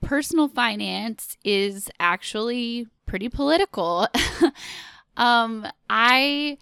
personal 0.00 0.48
finance 0.48 1.36
is 1.44 1.90
actually 1.98 2.86
pretty 3.06 3.28
political. 3.28 4.06
um, 5.16 5.66
I 5.88 6.58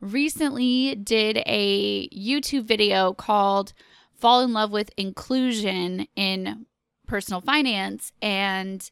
recently 0.00 0.94
did 0.94 1.42
a 1.46 2.08
YouTube 2.08 2.64
video 2.64 3.12
called 3.12 3.72
Fall 4.14 4.42
in 4.42 4.52
Love 4.52 4.70
with 4.70 4.90
Inclusion 4.96 6.06
in 6.16 6.66
Personal 7.06 7.40
Finance, 7.40 8.12
and 8.20 8.90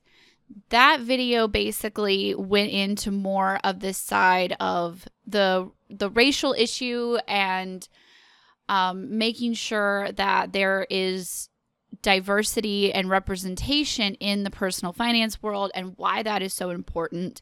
that 0.70 1.00
video 1.00 1.46
basically 1.46 2.34
went 2.34 2.70
into 2.70 3.10
more 3.10 3.60
of 3.64 3.80
this 3.80 3.98
side 3.98 4.56
of 4.60 5.06
the 5.26 5.70
the 5.90 6.10
racial 6.10 6.52
issue 6.52 7.16
and 7.26 7.88
um, 8.68 9.16
making 9.16 9.54
sure 9.54 10.12
that 10.12 10.52
there 10.52 10.86
is 10.90 11.48
diversity 12.02 12.92
and 12.92 13.10
representation 13.10 14.14
in 14.14 14.44
the 14.44 14.50
personal 14.50 14.92
finance 14.92 15.42
world 15.42 15.70
and 15.74 15.94
why 15.96 16.22
that 16.22 16.42
is 16.42 16.54
so 16.54 16.70
important. 16.70 17.40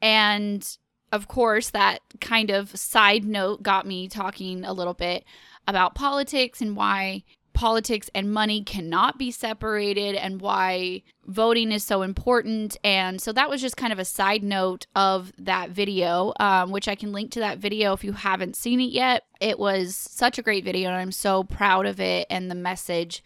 And 0.00 0.66
of 1.12 1.28
course, 1.28 1.70
that 1.70 2.00
kind 2.20 2.50
of 2.50 2.76
side 2.76 3.24
note 3.24 3.62
got 3.62 3.86
me 3.86 4.08
talking 4.08 4.64
a 4.64 4.72
little 4.72 4.94
bit 4.94 5.24
about 5.66 5.94
politics 5.94 6.60
and 6.60 6.76
why 6.76 7.24
politics 7.52 8.08
and 8.14 8.32
money 8.32 8.62
cannot 8.62 9.18
be 9.18 9.30
separated 9.30 10.14
and 10.14 10.40
why 10.40 11.02
voting 11.26 11.72
is 11.72 11.84
so 11.84 12.02
important. 12.02 12.76
And 12.84 13.20
so 13.20 13.32
that 13.32 13.50
was 13.50 13.60
just 13.60 13.76
kind 13.76 13.92
of 13.92 13.98
a 13.98 14.04
side 14.04 14.42
note 14.42 14.86
of 14.94 15.32
that 15.36 15.70
video, 15.70 16.32
um, 16.38 16.70
which 16.70 16.88
I 16.88 16.94
can 16.94 17.12
link 17.12 17.32
to 17.32 17.40
that 17.40 17.58
video 17.58 17.92
if 17.92 18.04
you 18.04 18.12
haven't 18.12 18.56
seen 18.56 18.80
it 18.80 18.92
yet. 18.92 19.24
It 19.40 19.58
was 19.58 19.96
such 19.96 20.38
a 20.38 20.42
great 20.42 20.64
video, 20.64 20.88
and 20.88 20.98
I'm 20.98 21.12
so 21.12 21.44
proud 21.44 21.86
of 21.86 22.00
it 22.00 22.26
and 22.30 22.50
the 22.50 22.54
message 22.54 23.22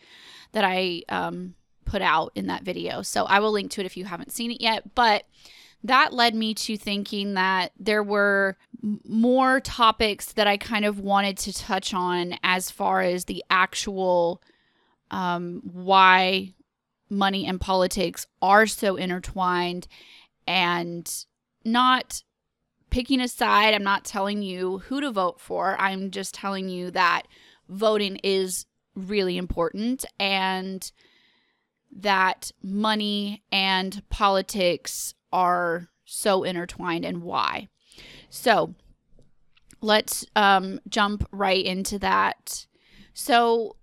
that 0.54 0.64
I 0.64 1.02
um, 1.08 1.54
put 1.84 2.00
out 2.00 2.32
in 2.34 2.46
that 2.46 2.62
video. 2.62 3.02
So 3.02 3.24
I 3.24 3.40
will 3.40 3.52
link 3.52 3.70
to 3.72 3.80
it 3.80 3.86
if 3.86 3.96
you 3.96 4.06
haven't 4.06 4.32
seen 4.32 4.50
it 4.50 4.60
yet. 4.60 4.94
But 4.94 5.24
that 5.82 6.14
led 6.14 6.34
me 6.34 6.54
to 6.54 6.76
thinking 6.78 7.34
that 7.34 7.72
there 7.78 8.02
were 8.02 8.56
more 9.04 9.60
topics 9.60 10.32
that 10.32 10.46
I 10.46 10.56
kind 10.56 10.84
of 10.86 10.98
wanted 10.98 11.36
to 11.38 11.52
touch 11.52 11.92
on 11.92 12.38
as 12.42 12.70
far 12.70 13.02
as 13.02 13.26
the 13.26 13.44
actual 13.50 14.42
um, 15.10 15.60
why 15.64 16.54
money 17.10 17.46
and 17.46 17.60
politics 17.60 18.26
are 18.40 18.66
so 18.66 18.96
intertwined 18.96 19.86
and 20.46 21.26
not 21.64 22.22
picking 22.90 23.20
a 23.20 23.28
side. 23.28 23.74
I'm 23.74 23.84
not 23.84 24.04
telling 24.04 24.42
you 24.42 24.78
who 24.78 25.00
to 25.00 25.10
vote 25.10 25.40
for. 25.40 25.76
I'm 25.78 26.10
just 26.10 26.34
telling 26.34 26.68
you 26.68 26.90
that 26.92 27.24
voting 27.68 28.16
is 28.22 28.66
really 28.94 29.36
important 29.36 30.04
and 30.18 30.90
that 31.96 32.50
money 32.62 33.42
and 33.52 34.02
politics 34.08 35.14
are 35.32 35.88
so 36.04 36.42
intertwined 36.42 37.04
and 37.04 37.22
why. 37.22 37.68
So 38.30 38.74
let's 39.80 40.26
um, 40.34 40.80
jump 40.88 41.28
right 41.30 41.64
into 41.64 41.98
that. 42.00 42.66
So 43.12 43.76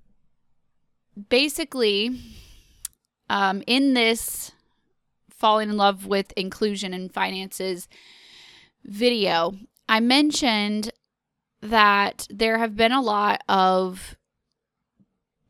basically, 1.29 2.19
um, 3.29 3.63
in 3.67 3.93
this 3.93 4.51
falling 5.29 5.69
in 5.69 5.77
love 5.77 6.05
with 6.05 6.33
inclusion 6.33 6.93
and 6.93 7.13
finances 7.13 7.87
video, 8.83 9.55
I 9.87 9.99
mentioned 9.99 10.91
that 11.61 12.27
there 12.29 12.57
have 12.57 12.75
been 12.75 12.91
a 12.91 13.01
lot 13.01 13.41
of 13.47 14.15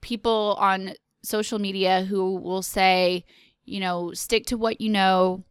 people 0.01 0.57
on 0.59 0.93
social 1.23 1.59
media 1.59 2.03
who 2.03 2.35
will 2.35 2.61
say, 2.61 3.25
you 3.65 3.79
know, 3.79 4.11
stick 4.13 4.45
to 4.47 4.57
what 4.57 4.81
you 4.81 4.89
know, 4.89 5.43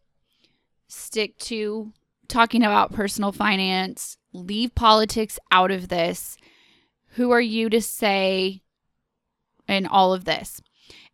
stick 0.88 1.38
to 1.38 1.92
talking 2.28 2.62
about 2.62 2.92
personal 2.92 3.32
finance, 3.32 4.16
leave 4.32 4.74
politics 4.74 5.38
out 5.50 5.70
of 5.70 5.88
this. 5.88 6.36
Who 7.14 7.30
are 7.30 7.40
you 7.40 7.68
to 7.70 7.80
say 7.80 8.62
in 9.68 9.86
all 9.86 10.12
of 10.12 10.24
this? 10.24 10.60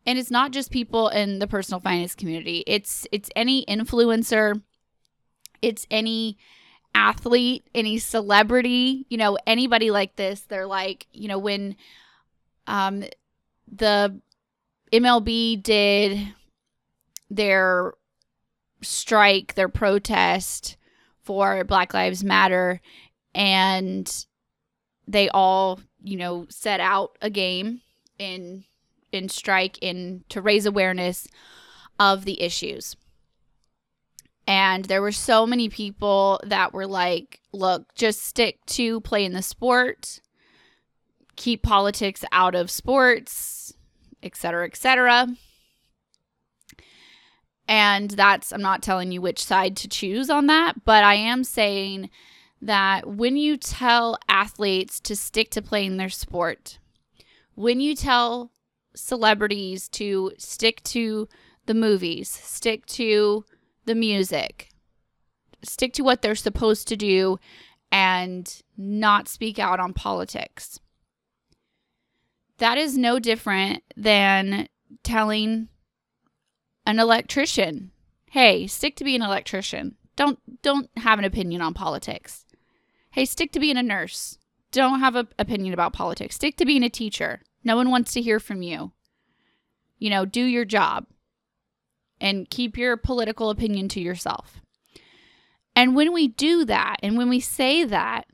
And 0.05 0.19
it's 0.19 0.31
not 0.31 0.53
just 0.53 0.71
people 0.71 1.09
in 1.09 1.41
the 1.41 1.49
personal 1.49 1.81
finance 1.81 2.15
community. 2.15 2.63
It's 2.67 3.07
it's 3.11 3.31
any 3.35 3.65
influencer, 3.67 4.63
it's 5.61 5.87
any 5.91 6.39
athlete, 6.95 7.67
any 7.75 7.99
celebrity, 7.99 9.05
you 9.09 9.19
know, 9.19 9.37
anybody 9.47 9.91
like 9.91 10.17
this. 10.17 10.43
They're 10.43 10.67
like, 10.67 11.07
you 11.13 11.29
know, 11.29 11.39
when 11.39 11.77
um 12.67 13.05
the 13.71 14.21
MLB 14.93 15.63
did 15.63 16.35
their 17.31 17.95
strike, 18.83 19.55
their 19.55 19.69
protest 19.69 20.77
for 21.23 21.65
Black 21.65 21.93
Lives 21.93 22.23
Matter, 22.23 22.81
and 23.35 24.27
they 25.09 25.29
all, 25.31 25.81
you 26.03 26.17
know, 26.17 26.47
set 26.49 26.81
out 26.81 27.17
a 27.21 27.31
game 27.31 27.81
in 28.19 28.65
in 29.13 29.29
strike 29.29 29.79
in 29.81 30.25
to 30.29 30.41
raise 30.41 30.67
awareness 30.67 31.27
of 31.99 32.25
the 32.25 32.41
issues. 32.43 32.97
And 34.47 34.85
there 34.85 35.03
were 35.03 35.13
so 35.13 35.47
many 35.47 35.69
people 35.69 36.41
that 36.45 36.73
were 36.73 36.87
like, 36.87 37.41
look, 37.53 37.95
just 37.95 38.25
stick 38.25 38.65
to 38.67 39.01
playing 39.01 39.33
the 39.33 39.43
sport, 39.43 40.21
keep 41.37 41.63
politics 41.63 42.25
out 42.33 42.55
of 42.55 42.71
sports, 42.71 43.75
etc., 44.23 44.67
etc. 44.67 45.29
And 47.69 48.11
that's, 48.11 48.53
I'm 48.53 48.63
not 48.63 48.83
telling 48.83 49.13
you 49.13 49.21
which 49.21 49.45
side 49.45 49.77
to 49.79 49.89
choose 49.89 50.31
on 50.31 50.47
that, 50.47 50.85
but 50.85 51.05
I 51.05 51.15
am 51.15 51.45
saying 51.45 52.11
that 52.63 53.07
when 53.07 53.37
you 53.37 53.57
tell 53.57 54.19
athletes 54.29 55.01
to 55.01 55.17
stick 55.17 55.51
to 55.51 55.63
playing 55.63 55.97
their 55.97 56.09
sport, 56.09 56.79
when 57.55 57.81
you 57.81 57.95
tell 57.95 58.53
celebrities 58.95 59.89
to 59.91 60.33
stick 60.39 60.83
to 60.85 61.29
the 61.67 61.75
movies, 61.75 62.29
stick 62.29 62.87
to 62.87 63.45
the 63.85 63.95
music, 63.95 64.71
stick 65.63 65.93
to 65.95 66.03
what 66.03 66.23
they're 66.23 66.35
supposed 66.35 66.89
to 66.89 66.97
do, 66.97 67.39
and 67.91 68.63
not 68.77 69.29
speak 69.29 69.59
out 69.59 69.81
on 69.81 69.93
politics. 69.93 70.81
That 72.59 72.79
is 72.79 72.97
no 72.97 73.19
different 73.19 73.83
than 73.97 74.69
telling 75.03 75.69
an 76.87 76.99
electrician. 76.99 77.91
Hey, 78.31 78.67
stick 78.67 78.97
to 78.97 79.05
being 79.05 79.21
an 79.23 79.29
electrician. 79.29 79.97
Don't 80.17 80.39
don't 80.63 80.89
have 80.97 81.19
an 81.19 81.25
opinion 81.25 81.61
on 81.61 81.75
politics. 81.75 82.47
Hey, 83.11 83.25
stick 83.25 83.53
to 83.53 83.61
being 83.61 83.77
a 83.77 83.83
nurse. 83.83 84.39
Don't 84.73 85.01
have 85.01 85.17
an 85.17 85.29
opinion 85.39 85.75
about 85.75 85.93
politics. 85.93 86.35
Stick 86.35 86.57
to 86.57 86.65
being 86.65 86.83
a 86.83 86.91
teacher. 86.91 87.41
No 87.65 87.77
one 87.77 87.91
wants 87.91 88.13
to 88.13 88.23
hear 88.23 88.41
from 88.41 88.63
you. 88.63 88.93
You 89.99 90.11
know, 90.11 90.25
do 90.25 90.43
your 90.43 90.65
job 90.65 91.07
and 92.21 92.49
keep 92.49 92.77
your 92.77 92.97
political 92.97 93.51
opinion 93.51 93.89
to 93.89 94.01
yourself. 94.01 94.61
And 95.75 95.95
when 95.95 96.13
we 96.13 96.29
do 96.29 96.65
that 96.65 96.97
and 97.03 97.17
when 97.17 97.29
we 97.29 97.41
say 97.41 97.85
that, 97.85 98.27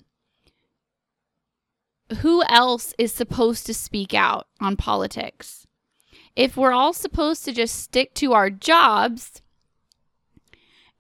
who 2.16 2.42
else 2.44 2.94
is 2.98 3.12
supposed 3.12 3.66
to 3.66 3.74
speak 3.74 4.14
out 4.14 4.46
on 4.60 4.76
politics? 4.76 5.62
if 6.36 6.56
we're 6.56 6.72
all 6.72 6.92
supposed 6.92 7.44
to 7.44 7.52
just 7.52 7.80
stick 7.80 8.14
to 8.14 8.32
our 8.32 8.50
jobs 8.50 9.42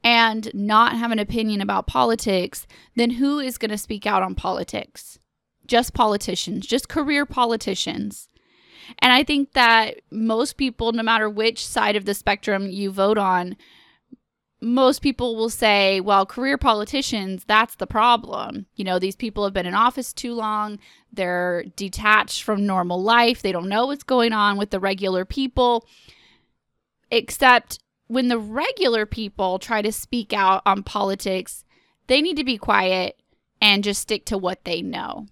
and 0.04 0.52
not 0.52 0.96
have 0.96 1.10
an 1.10 1.18
opinion 1.18 1.60
about 1.60 1.86
politics, 1.86 2.66
then 2.96 3.10
who 3.10 3.38
is 3.38 3.58
going 3.58 3.70
to 3.70 3.78
speak 3.78 4.06
out 4.06 4.22
on 4.22 4.34
politics? 4.34 5.18
Just 5.66 5.94
politicians, 5.94 6.66
just 6.66 6.88
career 6.88 7.24
politicians. 7.24 8.28
And 8.98 9.12
I 9.12 9.22
think 9.22 9.52
that 9.52 10.00
most 10.10 10.56
people, 10.56 10.92
no 10.92 11.04
matter 11.04 11.30
which 11.30 11.64
side 11.64 11.96
of 11.96 12.04
the 12.04 12.14
spectrum 12.14 12.68
you 12.68 12.90
vote 12.90 13.16
on, 13.16 13.56
most 14.62 15.02
people 15.02 15.34
will 15.34 15.50
say, 15.50 16.00
well, 16.00 16.24
career 16.24 16.56
politicians, 16.56 17.42
that's 17.46 17.74
the 17.74 17.86
problem. 17.86 18.66
You 18.76 18.84
know, 18.84 19.00
these 19.00 19.16
people 19.16 19.42
have 19.42 19.52
been 19.52 19.66
in 19.66 19.74
office 19.74 20.12
too 20.12 20.34
long. 20.34 20.78
They're 21.12 21.64
detached 21.74 22.44
from 22.44 22.64
normal 22.64 23.02
life. 23.02 23.42
They 23.42 23.50
don't 23.50 23.68
know 23.68 23.86
what's 23.86 24.04
going 24.04 24.32
on 24.32 24.56
with 24.56 24.70
the 24.70 24.78
regular 24.78 25.24
people. 25.24 25.84
Except 27.10 27.80
when 28.06 28.28
the 28.28 28.38
regular 28.38 29.04
people 29.04 29.58
try 29.58 29.82
to 29.82 29.90
speak 29.90 30.32
out 30.32 30.62
on 30.64 30.84
politics, 30.84 31.64
they 32.06 32.22
need 32.22 32.36
to 32.36 32.44
be 32.44 32.56
quiet 32.56 33.20
and 33.60 33.82
just 33.82 34.00
stick 34.00 34.24
to 34.26 34.38
what 34.38 34.64
they 34.64 34.80
know. 34.80 35.26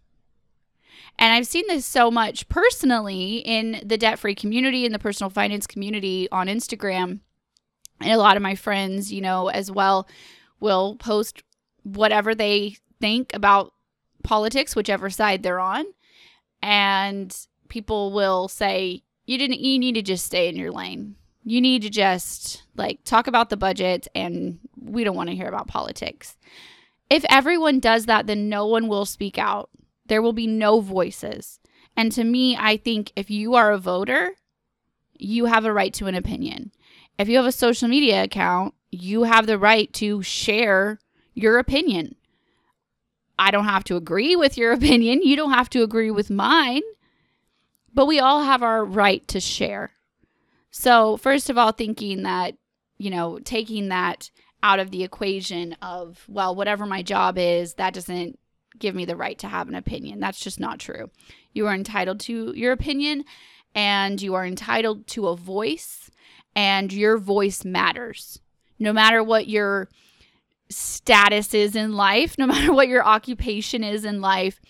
And 1.20 1.32
I've 1.32 1.46
seen 1.46 1.66
this 1.68 1.86
so 1.86 2.10
much 2.10 2.48
personally 2.48 3.36
in 3.36 3.80
the 3.84 3.98
debt 3.98 4.18
free 4.18 4.34
community, 4.34 4.84
in 4.84 4.92
the 4.92 4.98
personal 4.98 5.30
finance 5.30 5.68
community 5.68 6.28
on 6.32 6.48
Instagram. 6.48 7.20
And 8.00 8.12
a 8.12 8.19
lot 8.19 8.37
of 8.37 8.43
my 8.43 8.55
friends, 8.55 9.12
you 9.12 9.20
know, 9.20 9.49
as 9.49 9.70
well, 9.70 10.08
will 10.58 10.97
post 10.97 11.43
whatever 11.82 12.35
they 12.35 12.76
think 13.00 13.35
about 13.35 13.73
politics, 14.23 14.76
whichever 14.76 15.11
side 15.11 15.43
they're 15.43 15.61
on. 15.61 15.85
And 16.62 17.35
people 17.69 18.12
will 18.12 18.49
say, 18.49 19.02
you 19.26 19.38
didn't, 19.38 19.61
you 19.61 19.79
need 19.79 19.94
to 19.94 20.02
just 20.02 20.26
stay 20.26 20.49
in 20.49 20.56
your 20.56 20.73
lane. 20.73 21.17
You 21.44 21.61
need 21.61 21.82
to 21.82 21.91
just 21.91 22.64
like 22.76 23.02
talk 23.05 23.26
about 23.26 23.49
the 23.49 23.56
budget 23.56 24.08
and 24.14 24.58
we 24.79 25.05
don't 25.05 25.17
want 25.17 25.31
to 25.31 25.37
hear 25.37 25.49
about 25.49 25.69
politics. 25.69 26.37
If 27.08 27.25
everyone 27.29 27.81
does 27.81 28.06
that, 28.06 28.26
then 28.26 28.49
no 28.49 28.67
one 28.67 28.88
will 28.88 29.06
speak 29.06 29.38
out 29.38 29.70
there 30.11 30.20
will 30.20 30.32
be 30.32 30.49
no 30.49 30.81
voices. 30.81 31.61
And 31.97 32.11
to 32.12 32.25
me, 32.25 32.56
I 32.56 32.76
think 32.76 33.12
if 33.14 33.31
you 33.31 33.55
are 33.55 33.70
a 33.70 33.79
voter, 33.79 34.32
you 35.17 35.44
have 35.44 35.64
a 35.64 35.73
right 35.73 35.94
to 35.94 36.08
an 36.08 36.17
opinion. 36.17 36.73
If 37.20 37.28
you 37.28 37.37
have 37.37 37.44
a 37.44 37.52
social 37.52 37.87
media 37.87 38.22
account, 38.22 38.72
you 38.90 39.25
have 39.25 39.46
the 39.46 39.58
right 39.58 39.93
to 39.93 40.22
share 40.22 40.99
your 41.34 41.58
opinion. 41.58 42.14
I 43.38 43.50
don't 43.50 43.67
have 43.67 43.84
to 43.84 43.96
agree 43.96 44.37
with 44.37 44.56
your 44.56 44.72
opinion. 44.78 45.20
You 45.22 45.37
don't 45.37 45.52
have 45.52 45.69
to 45.70 45.82
agree 45.82 46.11
with 46.11 46.31
mine. 46.31 46.81
But 47.93 48.06
we 48.06 48.20
all 48.20 48.44
have 48.44 48.62
our 48.62 48.82
right 48.82 49.26
to 49.28 49.38
share. 49.38 49.90
So, 50.70 51.19
first 51.19 51.50
of 51.50 51.58
all, 51.58 51.72
thinking 51.72 52.22
that, 52.22 52.55
you 52.96 53.11
know, 53.11 53.38
taking 53.38 53.88
that 53.88 54.31
out 54.62 54.78
of 54.78 54.90
the 54.90 55.02
equation 55.02 55.76
of, 55.82 56.25
well, 56.26 56.55
whatever 56.55 56.87
my 56.87 57.02
job 57.02 57.37
is, 57.37 57.75
that 57.75 57.93
doesn't 57.93 58.38
give 58.78 58.94
me 58.94 59.05
the 59.05 59.16
right 59.16 59.38
to 59.40 59.49
have 59.49 59.69
an 59.69 59.75
opinion. 59.75 60.20
That's 60.20 60.40
just 60.40 60.58
not 60.58 60.78
true. 60.78 61.11
You 61.52 61.66
are 61.66 61.75
entitled 61.75 62.20
to 62.20 62.55
your 62.56 62.73
opinion 62.73 63.25
and 63.75 64.23
you 64.23 64.34
are 64.34 64.46
entitled 64.46 65.06
to 65.08 65.28
a 65.28 65.37
voice, 65.37 66.11
and 66.55 66.93
your 66.93 67.19
voice 67.19 67.64
matters. 67.64 68.41
No 68.79 68.93
matter 68.93 69.23
what 69.23 69.47
your 69.47 69.88
status 70.69 71.55
is 71.55 71.76
in 71.76 71.93
life, 71.93 72.37
no 72.38 72.47
matter 72.49 72.73
what 72.73 72.88
your 72.88 73.05
occupation 73.05 73.85
is 73.85 74.05
in 74.05 74.20
life, 74.20 74.61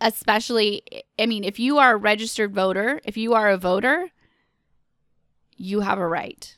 especially, 0.00 0.82
I 1.18 1.26
mean, 1.26 1.44
if 1.44 1.58
you 1.58 1.78
are 1.78 1.94
a 1.94 1.98
registered 1.98 2.54
voter, 2.54 3.00
if 3.04 3.16
you 3.16 3.34
are 3.34 3.48
a 3.48 3.56
voter, 3.56 4.10
you 5.56 5.80
have 5.80 5.98
a 5.98 6.06
right. 6.06 6.54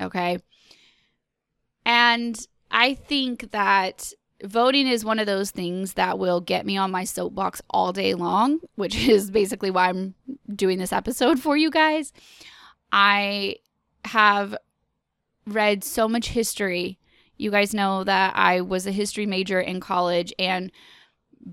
Okay. 0.00 0.38
And 1.84 2.38
I 2.70 2.94
think 2.94 3.52
that 3.52 4.12
voting 4.42 4.86
is 4.86 5.04
one 5.04 5.18
of 5.18 5.26
those 5.26 5.50
things 5.50 5.94
that 5.94 6.18
will 6.18 6.40
get 6.40 6.64
me 6.64 6.76
on 6.76 6.90
my 6.90 7.04
soapbox 7.04 7.60
all 7.70 7.92
day 7.92 8.14
long, 8.14 8.60
which 8.74 8.96
is 9.08 9.30
basically 9.30 9.70
why 9.70 9.88
I'm 9.88 10.14
doing 10.54 10.78
this 10.78 10.92
episode 10.92 11.40
for 11.40 11.56
you 11.56 11.70
guys. 11.70 12.12
I 12.92 13.56
have 14.04 14.56
read 15.46 15.84
so 15.84 16.08
much 16.08 16.28
history. 16.28 16.98
You 17.36 17.50
guys 17.50 17.74
know 17.74 18.04
that 18.04 18.34
I 18.36 18.60
was 18.60 18.86
a 18.86 18.92
history 18.92 19.26
major 19.26 19.60
in 19.60 19.80
college, 19.80 20.32
and 20.38 20.70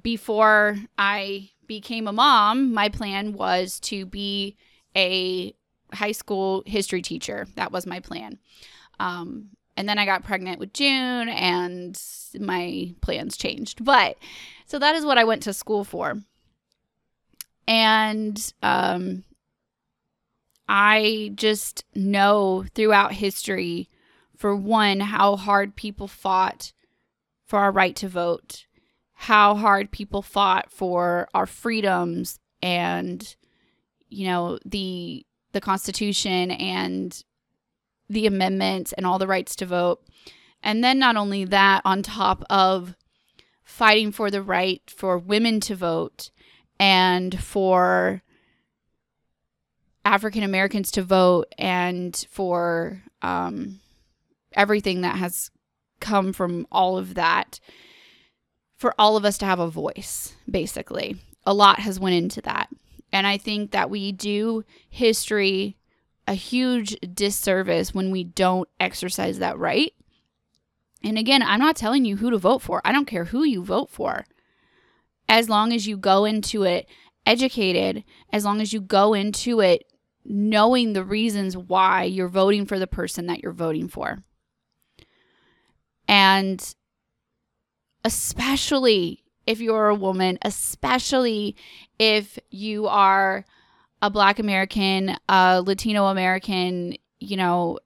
before 0.02 0.78
I 0.98 1.50
became 1.68 2.08
a 2.08 2.14
mom, 2.14 2.74
my 2.74 2.90
plan 2.90 3.34
was 3.34 3.80
to 3.82 4.06
be 4.06 4.56
a 4.96 5.54
high 5.94 6.12
school 6.12 6.64
history 6.66 7.02
teacher. 7.02 7.48
That 7.56 7.72
was 7.72 7.86
my 7.86 8.00
plan. 8.00 8.40
Um, 9.00 9.50
and 9.76 9.88
then 9.88 10.00
I 10.00 10.06
got 10.06 10.24
pregnant 10.24 10.60
with 10.60 10.74
June 10.74 11.30
and 11.30 12.00
my 12.40 12.96
plans 13.02 13.38
changed. 13.38 13.86
But 13.86 14.18
so 14.66 14.80
that 14.80 14.96
is 14.96 15.06
what 15.06 15.18
I 15.18 15.24
went 15.24 15.44
to 15.44 15.54
school 15.54 15.84
for. 15.84 16.16
And 17.68 18.54
um, 18.64 19.24
I 20.68 21.32
just 21.36 21.86
know 21.96 22.66
throughout 22.76 23.14
history, 23.14 23.90
for 24.36 24.56
one, 24.56 25.00
how 25.00 25.36
hard 25.36 25.76
people 25.76 26.08
fought 26.08 26.74
for 27.46 27.60
our 27.60 27.72
right 27.72 27.96
to 27.96 28.08
vote, 28.08 28.66
how 29.14 29.56
hard 29.56 29.92
people 29.92 30.22
fought 30.22 30.72
for 30.72 31.28
our 31.34 31.46
freedoms 31.46 32.40
and, 32.62 33.36
you 34.10 34.28
know, 34.28 34.60
the 34.66 35.26
the 35.54 35.62
Constitution 35.62 36.52
and 36.52 37.24
the 38.10 38.28
amendments 38.28 38.94
and 38.94 39.06
all 39.06 39.18
the 39.18 39.28
rights 39.28 39.56
to 39.56 39.66
vote. 39.66 40.04
And 40.62 40.84
then 40.84 41.00
not 41.00 41.16
only 41.16 41.46
that, 41.46 41.82
on 41.86 42.04
top 42.04 42.44
of 42.50 42.96
fighting 43.64 44.12
for 44.12 44.30
the 44.30 44.42
right 44.42 44.82
for 44.88 45.18
women 45.18 45.60
to 45.62 45.76
vote 45.76 46.32
and 46.80 47.40
for 47.40 48.22
African 50.08 50.44
Americans 50.44 50.92
to 50.92 51.04
vote 51.04 51.54
and 51.58 52.26
for 52.30 53.04
um, 53.22 53.82
everything 54.54 55.02
that 55.02 55.18
has 55.18 55.52
come 56.00 56.32
from 56.32 56.66
all 56.72 56.98
of 56.98 57.16
that, 57.16 57.60
for 58.78 58.96
all 58.98 59.18
of 59.18 59.26
us 59.26 59.38
to 59.40 59.46
have 59.46 59.60
a 59.60 59.70
voice, 59.70 60.34
basically. 60.50 61.18
A 61.46 61.54
lot 61.54 61.80
has 61.80 62.00
went 62.00 62.16
into 62.16 62.42
that. 62.42 62.70
And 63.12 63.28
I 63.28 63.38
think 63.38 63.72
that 63.72 63.90
we 63.90 64.12
do 64.12 64.64
history 64.90 65.76
a 66.26 66.34
huge 66.34 66.96
disservice 67.14 67.94
when 67.94 68.12
we 68.12 68.24
don't 68.24 68.68
exercise 68.80 69.40
that 69.40 69.58
right. 69.58 69.94
And 71.04 71.18
again, 71.18 71.42
I'm 71.42 71.60
not 71.60 71.76
telling 71.76 72.06
you 72.06 72.18
who 72.18 72.32
to 72.32 72.38
vote 72.38 72.62
for. 72.62 72.82
I 72.84 72.92
don't 72.92 73.06
care 73.06 73.26
who 73.26 73.44
you 73.44 73.64
vote 73.64 73.90
for. 73.90 74.26
As 75.30 75.50
long 75.50 75.72
as 75.74 75.88
you 75.88 75.98
go 75.98 76.26
into 76.26 76.64
it 76.64 76.88
educated, 77.26 78.04
as 78.32 78.46
long 78.46 78.62
as 78.62 78.74
you 78.74 78.82
go 78.82 79.14
into 79.14 79.60
it 79.60 79.84
knowing 80.28 80.94
the 80.94 81.04
reasons 81.04 81.56
why 81.56 82.04
you're 82.04 82.28
voting 82.28 82.66
for 82.66 82.78
the 82.78 82.88
person 82.88 83.28
that 83.28 83.42
you're 83.42 83.54
voting 83.54 83.88
for. 83.88 84.20
And 86.08 86.76
especially 88.04 89.24
if 89.46 89.62
you're 89.62 89.88
a 89.88 89.96
woman, 89.96 90.38
especially 90.42 91.56
if 91.98 92.38
you 92.50 92.88
are 92.88 93.46
a 94.02 94.10
black 94.10 94.40
American, 94.40 95.16
a 95.30 95.62
Latino 95.66 96.08
American, 96.08 96.96
you 97.20 97.38
know, 97.38 97.80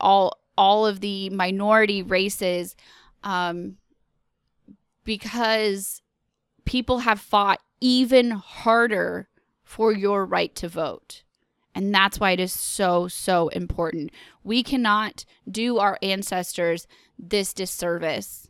all 0.00 0.40
all 0.58 0.86
of 0.86 1.00
the 1.00 1.28
minority 1.30 2.02
races 2.02 2.74
um, 3.22 3.76
because 5.04 6.00
people 6.64 7.00
have 7.00 7.20
fought 7.20 7.60
even 7.80 8.30
harder 8.30 9.28
for 9.66 9.92
your 9.92 10.24
right 10.24 10.54
to 10.54 10.68
vote. 10.68 11.24
And 11.74 11.94
that's 11.94 12.18
why 12.18 12.30
it 12.30 12.40
is 12.40 12.52
so, 12.52 13.08
so 13.08 13.48
important. 13.48 14.10
We 14.42 14.62
cannot 14.62 15.26
do 15.50 15.76
our 15.76 15.98
ancestors 16.00 16.86
this 17.18 17.52
disservice 17.52 18.48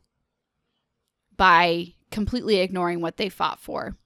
by 1.36 1.94
completely 2.10 2.58
ignoring 2.58 3.00
what 3.00 3.16
they 3.16 3.28
fought 3.28 3.58
for. 3.58 3.96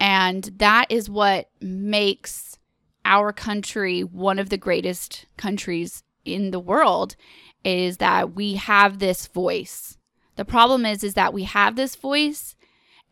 And 0.00 0.44
that 0.56 0.86
is 0.90 1.08
what 1.08 1.50
makes 1.60 2.58
our 3.04 3.32
country 3.32 4.02
one 4.02 4.38
of 4.38 4.48
the 4.48 4.58
greatest 4.58 5.26
countries 5.36 6.02
in 6.24 6.50
the 6.50 6.58
world 6.58 7.14
is 7.62 7.98
that 7.98 8.34
we 8.34 8.54
have 8.54 8.98
this 8.98 9.26
voice. 9.28 9.98
The 10.36 10.44
problem 10.44 10.84
is 10.84 11.04
is 11.04 11.14
that 11.14 11.32
we 11.32 11.44
have 11.44 11.76
this 11.76 11.94
voice 11.94 12.56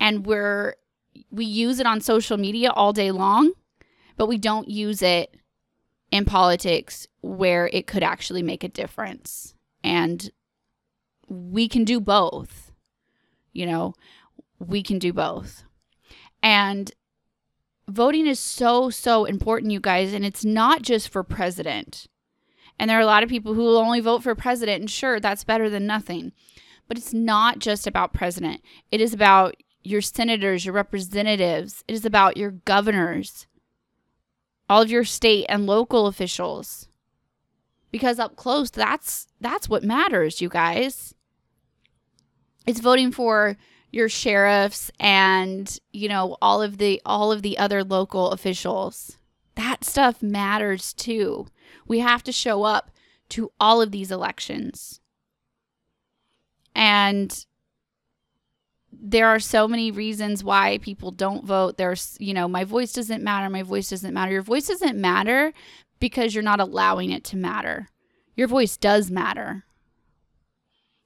and 0.00 0.26
we're 0.26 0.74
we 1.30 1.44
use 1.44 1.80
it 1.80 1.86
on 1.86 2.00
social 2.00 2.36
media 2.36 2.70
all 2.70 2.92
day 2.92 3.10
long, 3.10 3.52
but 4.16 4.26
we 4.26 4.38
don't 4.38 4.68
use 4.68 5.02
it 5.02 5.36
in 6.10 6.24
politics 6.24 7.06
where 7.22 7.68
it 7.72 7.86
could 7.86 8.02
actually 8.02 8.42
make 8.42 8.62
a 8.62 8.68
difference. 8.68 9.54
And 9.82 10.30
we 11.28 11.68
can 11.68 11.84
do 11.84 12.00
both. 12.00 12.72
You 13.52 13.66
know, 13.66 13.94
we 14.58 14.82
can 14.82 14.98
do 14.98 15.12
both. 15.12 15.64
And 16.42 16.92
voting 17.88 18.26
is 18.26 18.38
so, 18.38 18.90
so 18.90 19.24
important, 19.24 19.72
you 19.72 19.80
guys. 19.80 20.12
And 20.12 20.24
it's 20.24 20.44
not 20.44 20.82
just 20.82 21.08
for 21.08 21.22
president. 21.22 22.06
And 22.78 22.90
there 22.90 22.98
are 22.98 23.02
a 23.02 23.06
lot 23.06 23.22
of 23.22 23.28
people 23.28 23.54
who 23.54 23.62
will 23.62 23.78
only 23.78 24.00
vote 24.00 24.22
for 24.22 24.34
president. 24.34 24.80
And 24.80 24.90
sure, 24.90 25.20
that's 25.20 25.44
better 25.44 25.70
than 25.70 25.86
nothing. 25.86 26.32
But 26.86 26.98
it's 26.98 27.14
not 27.14 27.60
just 27.60 27.86
about 27.86 28.12
president, 28.12 28.60
it 28.90 29.00
is 29.00 29.14
about 29.14 29.54
your 29.84 30.00
senators, 30.00 30.64
your 30.64 30.74
representatives, 30.74 31.84
it 31.86 31.94
is 31.94 32.04
about 32.04 32.36
your 32.36 32.50
governors, 32.50 33.46
all 34.68 34.82
of 34.82 34.90
your 34.90 35.04
state 35.04 35.46
and 35.48 35.66
local 35.66 36.06
officials. 36.06 36.88
Because 37.90 38.18
up 38.18 38.34
close, 38.34 38.70
that's 38.70 39.28
that's 39.40 39.68
what 39.68 39.84
matters, 39.84 40.40
you 40.40 40.48
guys. 40.48 41.14
It's 42.66 42.80
voting 42.80 43.12
for 43.12 43.56
your 43.92 44.08
sheriffs 44.08 44.90
and 44.98 45.78
you 45.92 46.08
know 46.08 46.36
all 46.42 46.60
of 46.60 46.78
the 46.78 47.00
all 47.06 47.30
of 47.30 47.42
the 47.42 47.56
other 47.56 47.84
local 47.84 48.32
officials 48.32 49.16
That 49.54 49.84
stuff 49.84 50.20
matters 50.22 50.92
too. 50.92 51.46
We 51.86 52.00
have 52.00 52.24
to 52.24 52.32
show 52.32 52.64
up 52.64 52.90
to 53.30 53.52
all 53.60 53.80
of 53.80 53.92
these 53.92 54.10
elections. 54.10 55.00
And 56.74 57.44
there 59.00 59.28
are 59.28 59.40
so 59.40 59.68
many 59.68 59.90
reasons 59.90 60.44
why 60.44 60.78
people 60.78 61.10
don't 61.10 61.44
vote. 61.44 61.76
There's, 61.76 62.16
you 62.20 62.34
know, 62.34 62.48
my 62.48 62.64
voice 62.64 62.92
doesn't 62.92 63.22
matter. 63.22 63.48
My 63.50 63.62
voice 63.62 63.90
doesn't 63.90 64.14
matter. 64.14 64.32
Your 64.32 64.42
voice 64.42 64.66
doesn't 64.66 65.00
matter 65.00 65.52
because 66.00 66.34
you're 66.34 66.42
not 66.42 66.60
allowing 66.60 67.10
it 67.10 67.24
to 67.24 67.36
matter. 67.36 67.88
Your 68.36 68.48
voice 68.48 68.76
does 68.76 69.10
matter. 69.10 69.64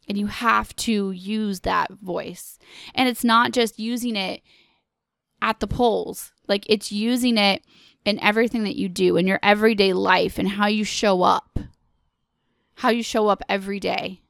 And 0.09 0.17
you 0.17 0.27
have 0.27 0.75
to 0.77 1.11
use 1.11 1.61
that 1.61 1.91
voice. 2.03 2.59
And 2.95 3.09
it's 3.09 3.25
not 3.25 3.53
just 3.53 3.79
using 3.79 4.17
it 4.17 4.43
at 5.43 5.61
the 5.61 5.67
polls, 5.67 6.33
like 6.49 6.65
it's 6.69 6.91
using 6.91 7.37
it 7.37 7.63
in 8.05 8.19
everything 8.21 8.65
that 8.65 8.77
you 8.77 8.89
do 8.89 9.17
in 9.17 9.27
your 9.27 9.39
everyday 9.43 9.93
life 9.93 10.39
and 10.39 10.49
how 10.49 10.67
you 10.67 10.85
show 10.85 11.23
up. 11.23 11.59
How 12.77 12.89
you 12.91 13.03
show 13.03 13.29
up 13.29 13.43
every 13.49 13.81
day. 13.81 14.23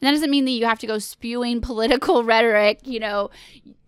And 0.00 0.06
that 0.06 0.12
doesn't 0.12 0.30
mean 0.30 0.44
that 0.44 0.50
you 0.52 0.66
have 0.66 0.78
to 0.80 0.86
go 0.86 0.98
spewing 0.98 1.60
political 1.62 2.24
rhetoric, 2.24 2.80
you 2.84 3.00
know, 3.00 3.30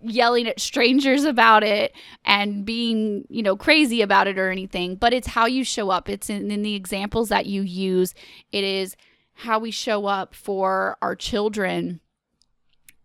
yelling 0.03 0.47
at 0.47 0.61
strangers 0.61 1.25
about 1.25 1.63
it 1.65 1.93
and 2.25 2.65
being, 2.65 3.25
you 3.29 3.43
know, 3.43 3.57
crazy 3.57 4.01
about 4.01 4.27
it 4.27 4.39
or 4.39 4.51
anything, 4.51 4.95
but 4.95 5.13
it's 5.13 5.29
how 5.29 5.47
you 5.47 5.65
show 5.65 5.91
up. 5.91 6.09
It's 6.09 6.31
in, 6.31 6.51
in 6.51 6.63
the 6.63 6.75
examples 6.75 7.29
that 7.29 7.47
you 7.47 7.63
use. 7.63 8.15
It 8.53 8.65
is 8.65 8.97
how 9.35 9.59
we 9.59 9.71
show 9.71 10.07
up 10.07 10.35
for 10.35 10.97
our 11.03 11.15
children 11.15 12.01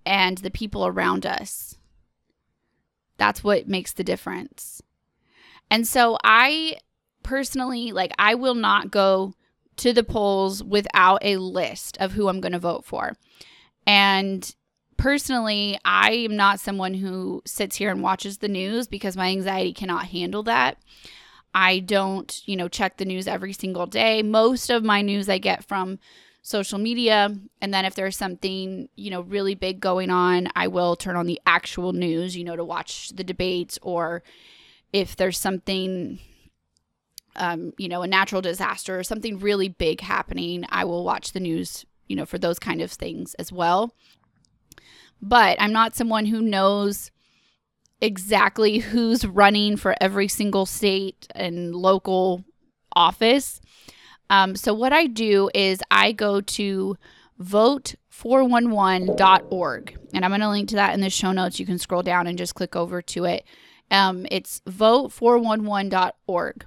and 0.05 0.37
the 0.39 0.51
people 0.51 0.85
around 0.85 1.25
us. 1.25 1.77
That's 3.17 3.43
what 3.43 3.67
makes 3.67 3.93
the 3.93 4.03
difference. 4.03 4.81
And 5.69 5.87
so 5.87 6.17
I 6.23 6.77
personally, 7.23 7.91
like, 7.91 8.13
I 8.19 8.35
will 8.35 8.55
not 8.55 8.91
go 8.91 9.33
to 9.77 9.93
the 9.93 10.03
polls 10.03 10.63
without 10.63 11.19
a 11.23 11.37
list 11.37 11.97
of 11.99 12.13
who 12.13 12.27
I'm 12.27 12.41
going 12.41 12.51
to 12.51 12.59
vote 12.59 12.85
for. 12.85 13.13
And 13.85 14.53
personally, 14.97 15.79
I 15.83 16.11
am 16.11 16.35
not 16.35 16.59
someone 16.59 16.93
who 16.93 17.41
sits 17.45 17.75
here 17.75 17.91
and 17.91 18.01
watches 18.01 18.37
the 18.37 18.47
news 18.47 18.87
because 18.87 19.17
my 19.17 19.29
anxiety 19.29 19.73
cannot 19.73 20.07
handle 20.07 20.43
that. 20.43 20.77
I 21.55 21.79
don't, 21.79 22.41
you 22.45 22.55
know, 22.55 22.67
check 22.67 22.97
the 22.97 23.05
news 23.05 23.27
every 23.27 23.53
single 23.53 23.85
day. 23.85 24.23
Most 24.23 24.69
of 24.69 24.83
my 24.83 25.01
news 25.01 25.29
I 25.29 25.37
get 25.37 25.63
from 25.65 25.99
social 26.41 26.77
media. 26.77 27.35
And 27.61 27.73
then 27.73 27.85
if 27.85 27.95
there's 27.95 28.17
something, 28.17 28.89
you 28.95 29.11
know, 29.11 29.21
really 29.21 29.55
big 29.55 29.79
going 29.79 30.09
on, 30.09 30.49
I 30.55 30.67
will 30.67 30.95
turn 30.95 31.15
on 31.15 31.25
the 31.25 31.39
actual 31.45 31.93
news, 31.93 32.35
you 32.35 32.43
know, 32.43 32.55
to 32.55 32.65
watch 32.65 33.09
the 33.09 33.23
debates 33.23 33.79
or 33.81 34.23
if 34.91 35.15
there's 35.15 35.37
something 35.37 36.19
um, 37.35 37.73
you 37.77 37.87
know, 37.87 38.01
a 38.01 38.07
natural 38.07 38.41
disaster 38.41 38.97
or 38.97 39.03
something 39.03 39.39
really 39.39 39.69
big 39.69 40.01
happening, 40.01 40.65
I 40.69 40.85
will 40.85 41.03
watch 41.03 41.31
the 41.31 41.39
news, 41.39 41.85
you 42.07 42.15
know, 42.15 42.25
for 42.25 42.37
those 42.37 42.59
kind 42.59 42.81
of 42.81 42.91
things 42.91 43.33
as 43.35 43.51
well. 43.51 43.93
But 45.21 45.61
I'm 45.61 45.73
not 45.73 45.95
someone 45.95 46.25
who 46.25 46.41
knows 46.41 47.11
exactly 48.01 48.79
who's 48.79 49.25
running 49.25 49.77
for 49.77 49.95
every 50.01 50.27
single 50.27 50.65
state 50.65 51.27
and 51.33 51.75
local 51.75 52.43
office. 52.95 53.61
Um, 54.29 54.55
so 54.55 54.73
what 54.73 54.93
I 54.93 55.07
do 55.07 55.49
is 55.53 55.81
I 55.89 56.11
go 56.11 56.41
to 56.41 56.97
vote411.org 57.41 59.97
and 60.13 60.25
I'm 60.25 60.31
going 60.31 60.41
to 60.41 60.49
link 60.49 60.69
to 60.69 60.75
that 60.75 60.93
in 60.93 61.01
the 61.01 61.09
show 61.09 61.31
notes. 61.31 61.59
You 61.59 61.65
can 61.65 61.79
scroll 61.79 62.03
down 62.03 62.27
and 62.27 62.37
just 62.37 62.55
click 62.55 62.75
over 62.75 63.01
to 63.01 63.25
it. 63.25 63.45
Um, 63.89 64.27
it's 64.31 64.61
vote411.org. 64.67 66.65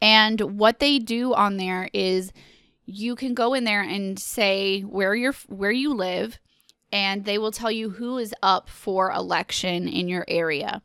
And 0.00 0.58
what 0.58 0.78
they 0.78 0.98
do 0.98 1.34
on 1.34 1.56
there 1.56 1.88
is 1.92 2.32
you 2.86 3.16
can 3.16 3.34
go 3.34 3.54
in 3.54 3.64
there 3.64 3.82
and 3.82 4.18
say 4.18 4.82
where 4.82 5.14
you're 5.14 5.34
where 5.48 5.70
you 5.72 5.94
live 5.94 6.38
and 6.92 7.24
they 7.24 7.38
will 7.38 7.50
tell 7.50 7.70
you 7.70 7.90
who 7.90 8.18
is 8.18 8.34
up 8.42 8.68
for 8.68 9.10
election 9.10 9.88
in 9.88 10.08
your 10.08 10.24
area. 10.28 10.82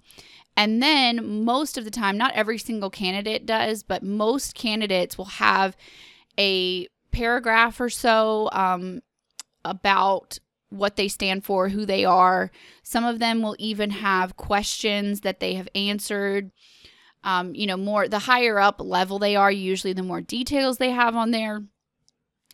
And 0.58 0.82
then 0.82 1.46
most 1.46 1.78
of 1.78 1.86
the 1.86 1.92
time, 1.92 2.18
not 2.18 2.34
every 2.34 2.58
single 2.58 2.90
candidate 2.90 3.46
does, 3.46 3.84
but 3.84 4.04
most 4.04 4.56
candidates 4.56 5.18
will 5.18 5.26
have 5.26 5.78
a 6.38 6.88
paragraph 7.12 7.80
or 7.80 7.90
so 7.90 8.50
um, 8.52 9.02
about 9.64 10.40
what 10.70 10.96
they 10.96 11.08
stand 11.08 11.46
for, 11.46 11.70
who 11.70 11.86
they 11.86 12.06
are. 12.06 12.52
Some 12.84 13.06
of 13.06 13.20
them 13.20 13.42
will 13.42 13.56
even 13.60 13.92
have 13.92 14.38
questions 14.38 15.22
that 15.22 15.40
they 15.40 15.54
have 15.54 15.70
answered 15.74 16.52
um, 17.24 17.54
you 17.54 17.68
know, 17.68 17.78
more 17.78 18.08
the 18.08 18.20
higher 18.20 18.60
up 18.60 18.80
level 18.80 19.20
they 19.20 19.36
are, 19.36 19.52
usually 19.52 19.94
the 19.94 20.04
more 20.04 20.22
details 20.22 20.78
they 20.78 20.92
have 20.92 21.16
on 21.16 21.32
there. 21.32 21.64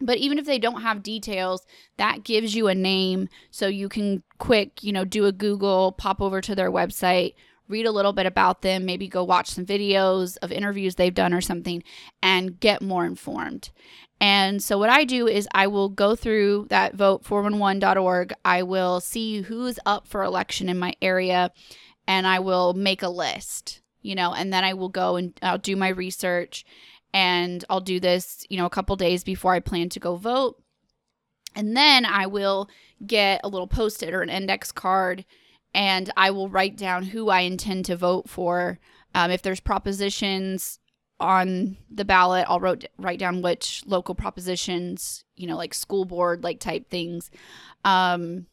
But 0.01 0.17
even 0.17 0.37
if 0.37 0.45
they 0.45 0.59
don't 0.59 0.81
have 0.81 1.03
details, 1.03 1.65
that 1.97 2.23
gives 2.23 2.53
you 2.53 2.67
a 2.67 2.75
name 2.75 3.29
so 3.49 3.67
you 3.67 3.87
can 3.87 4.23
quick, 4.39 4.83
you 4.83 4.91
know, 4.91 5.05
do 5.05 5.25
a 5.25 5.31
Google, 5.31 5.93
pop 5.93 6.21
over 6.21 6.41
to 6.41 6.53
their 6.53 6.71
website, 6.71 7.35
read 7.69 7.85
a 7.85 7.91
little 7.91 8.11
bit 8.11 8.25
about 8.25 8.61
them, 8.61 8.85
maybe 8.85 9.07
go 9.07 9.23
watch 9.23 9.51
some 9.51 9.65
videos 9.65 10.37
of 10.41 10.51
interviews 10.51 10.95
they've 10.95 11.13
done 11.13 11.33
or 11.33 11.41
something 11.41 11.81
and 12.21 12.59
get 12.59 12.81
more 12.81 13.05
informed. 13.05 13.69
And 14.19 14.61
so 14.61 14.77
what 14.77 14.89
I 14.89 15.03
do 15.05 15.27
is 15.27 15.47
I 15.53 15.67
will 15.67 15.89
go 15.89 16.15
through 16.15 16.67
that 16.69 16.95
vote411.org. 16.95 18.33
I 18.43 18.63
will 18.63 18.99
see 18.99 19.41
who's 19.41 19.79
up 19.85 20.07
for 20.07 20.23
election 20.23 20.67
in 20.67 20.79
my 20.79 20.93
area 21.01 21.51
and 22.07 22.27
I 22.27 22.39
will 22.39 22.73
make 22.73 23.01
a 23.01 23.09
list 23.09 23.81
you 24.05 24.13
know, 24.13 24.33
and 24.33 24.53
then 24.53 24.63
I 24.63 24.73
will 24.75 24.89
go 24.89 25.15
and 25.15 25.37
I'll 25.41 25.57
do 25.57 25.75
my 25.75 25.89
research 25.89 26.63
and 27.11 27.65
I'll 27.69 27.81
do 27.81 27.99
this, 27.99 28.45
you 28.49 28.57
know, 28.57 28.67
a 28.67 28.69
couple 28.69 28.95
days 28.95 29.23
before 29.23 29.53
I 29.53 29.59
plan 29.59 29.89
to 29.89 29.99
go 29.99 30.15
vote. 30.15 30.61
And 31.55 31.75
then 31.75 32.05
I 32.05 32.27
will 32.27 32.69
get 33.05 33.41
a 33.43 33.47
little 33.47 33.67
post 33.67 34.03
it 34.03 34.13
or 34.13 34.21
an 34.21 34.29
index 34.29 34.71
card 34.71 35.25
and 35.73 36.11
I 36.15 36.29
will 36.29 36.49
write 36.49 36.77
down 36.77 37.03
who 37.03 37.29
I 37.29 37.41
intend 37.41 37.85
to 37.85 37.95
vote 37.95 38.29
for. 38.29 38.79
Um, 39.15 39.31
if 39.31 39.41
there's 39.41 39.59
propositions 39.59 40.79
on 41.19 41.77
the 41.89 42.05
ballot, 42.05 42.45
I'll 42.47 42.59
wrote, 42.59 42.85
write 42.97 43.19
down 43.19 43.41
which 43.41 43.81
local 43.87 44.13
propositions, 44.13 45.23
you 45.35 45.47
know, 45.47 45.57
like 45.57 45.73
school 45.73 46.05
board, 46.05 46.43
like 46.43 46.59
type 46.59 46.89
things. 46.89 47.31
Um, 47.83 48.45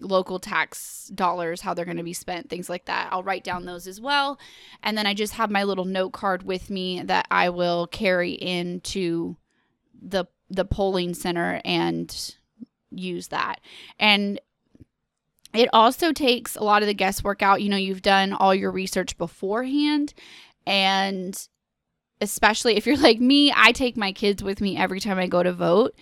local 0.00 0.38
tax 0.38 1.10
dollars, 1.14 1.60
how 1.60 1.74
they're 1.74 1.84
going 1.84 1.96
to 1.96 2.02
be 2.02 2.12
spent, 2.12 2.50
things 2.50 2.68
like 2.68 2.84
that. 2.86 3.08
I'll 3.10 3.22
write 3.22 3.44
down 3.44 3.64
those 3.64 3.86
as 3.86 4.00
well. 4.00 4.38
And 4.82 4.96
then 4.96 5.06
I 5.06 5.14
just 5.14 5.34
have 5.34 5.50
my 5.50 5.64
little 5.64 5.84
note 5.84 6.12
card 6.12 6.42
with 6.42 6.70
me 6.70 7.02
that 7.02 7.26
I 7.30 7.48
will 7.50 7.86
carry 7.86 8.32
into 8.32 9.36
the 10.00 10.26
the 10.48 10.64
polling 10.64 11.14
center 11.14 11.60
and 11.64 12.34
use 12.90 13.28
that. 13.28 13.60
And 13.98 14.40
it 15.52 15.68
also 15.72 16.12
takes 16.12 16.54
a 16.54 16.62
lot 16.62 16.82
of 16.82 16.86
the 16.86 16.94
guesswork 16.94 17.42
out. 17.42 17.62
You 17.62 17.68
know, 17.68 17.76
you've 17.76 18.02
done 18.02 18.32
all 18.32 18.54
your 18.54 18.70
research 18.70 19.16
beforehand 19.18 20.14
and 20.66 21.48
especially 22.20 22.76
if 22.76 22.86
you're 22.86 22.96
like 22.98 23.20
me, 23.20 23.52
I 23.54 23.72
take 23.72 23.96
my 23.96 24.12
kids 24.12 24.42
with 24.42 24.60
me 24.60 24.76
every 24.76 25.00
time 25.00 25.18
I 25.18 25.26
go 25.26 25.42
to 25.42 25.52
vote. 25.52 25.94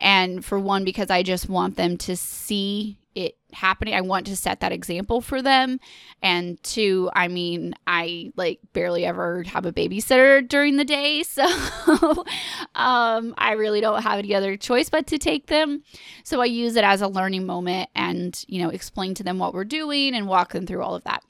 And 0.00 0.44
for 0.44 0.58
one, 0.58 0.84
because 0.84 1.10
I 1.10 1.22
just 1.22 1.48
want 1.48 1.76
them 1.76 1.96
to 1.98 2.16
see 2.16 2.98
it 3.18 3.36
happening. 3.52 3.94
I 3.94 4.00
want 4.02 4.26
to 4.26 4.36
set 4.36 4.60
that 4.60 4.70
example 4.70 5.20
for 5.20 5.42
them. 5.42 5.80
And 6.22 6.62
two, 6.62 7.10
I 7.14 7.26
mean, 7.28 7.74
I 7.86 8.32
like 8.36 8.60
barely 8.72 9.04
ever 9.04 9.42
have 9.44 9.66
a 9.66 9.72
babysitter 9.72 10.46
during 10.46 10.76
the 10.76 10.84
day. 10.84 11.24
So 11.38 12.24
um, 12.74 13.34
I 13.38 13.52
really 13.52 13.80
don't 13.80 14.02
have 14.02 14.18
any 14.18 14.34
other 14.34 14.56
choice 14.56 14.90
but 14.90 15.06
to 15.08 15.18
take 15.18 15.46
them. 15.46 15.82
So 16.24 16.40
I 16.40 16.46
use 16.46 16.74
it 16.76 16.84
as 16.84 17.00
a 17.00 17.08
learning 17.08 17.46
moment 17.46 17.90
and, 17.94 18.44
you 18.48 18.62
know, 18.62 18.70
explain 18.70 19.14
to 19.14 19.22
them 19.22 19.38
what 19.38 19.54
we're 19.54 19.64
doing 19.64 20.14
and 20.14 20.26
walk 20.26 20.52
them 20.52 20.66
through 20.66 20.82
all 20.82 20.94
of 20.94 21.04
that. 21.04 21.22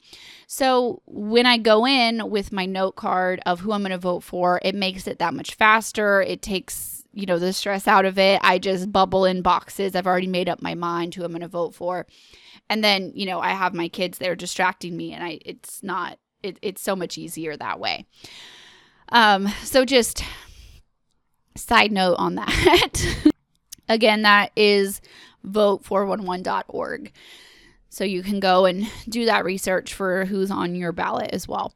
So 0.47 1.01
when 1.05 1.45
I 1.45 1.57
go 1.57 1.85
in 1.85 2.29
with 2.29 2.51
my 2.51 2.65
note 2.65 2.95
card 2.95 3.39
of 3.45 3.59
who 3.59 3.71
I'm 3.71 3.81
going 3.81 3.91
to 3.91 3.99
vote 3.99 4.23
for, 4.23 4.59
it 4.63 4.73
makes 4.73 5.05
it 5.05 5.19
that 5.19 5.33
much 5.35 5.53
faster. 5.55 6.21
It 6.21 6.41
takes 6.41 6.99
you 7.19 7.25
know, 7.25 7.39
the 7.39 7.53
stress 7.53 7.87
out 7.87 8.05
of 8.05 8.17
it. 8.17 8.39
I 8.43 8.57
just 8.57 8.91
bubble 8.91 9.25
in 9.25 9.41
boxes. 9.41 9.95
I've 9.95 10.07
already 10.07 10.27
made 10.27 10.49
up 10.49 10.61
my 10.61 10.75
mind 10.75 11.15
who 11.15 11.23
I'm 11.23 11.31
going 11.31 11.41
to 11.41 11.47
vote 11.47 11.75
for. 11.75 12.07
And 12.69 12.83
then, 12.83 13.11
you 13.15 13.25
know, 13.25 13.39
I 13.39 13.49
have 13.49 13.73
my 13.73 13.87
kids 13.87 14.17
they're 14.17 14.35
distracting 14.35 14.95
me 14.95 15.11
and 15.13 15.23
I 15.23 15.39
it's 15.45 15.83
not 15.83 16.19
it, 16.43 16.57
it's 16.61 16.81
so 16.81 16.95
much 16.95 17.17
easier 17.17 17.57
that 17.57 17.79
way. 17.79 18.05
Um 19.09 19.47
so 19.63 19.85
just 19.85 20.23
side 21.55 21.91
note 21.91 22.15
on 22.15 22.35
that. 22.35 23.25
Again, 23.89 24.21
that 24.21 24.51
is 24.55 25.01
vote411.org. 25.45 27.11
So 27.89 28.03
you 28.03 28.21
can 28.21 28.39
go 28.39 28.65
and 28.65 28.87
do 29.09 29.25
that 29.25 29.43
research 29.43 29.93
for 29.93 30.25
who's 30.25 30.51
on 30.51 30.75
your 30.75 30.91
ballot 30.91 31.31
as 31.33 31.47
well. 31.47 31.73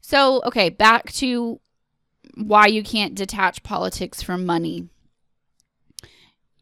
So, 0.00 0.42
okay, 0.44 0.70
back 0.70 1.12
to 1.14 1.60
why 2.34 2.66
you 2.66 2.82
can't 2.82 3.14
detach 3.14 3.62
politics 3.62 4.22
from 4.22 4.46
money. 4.46 4.88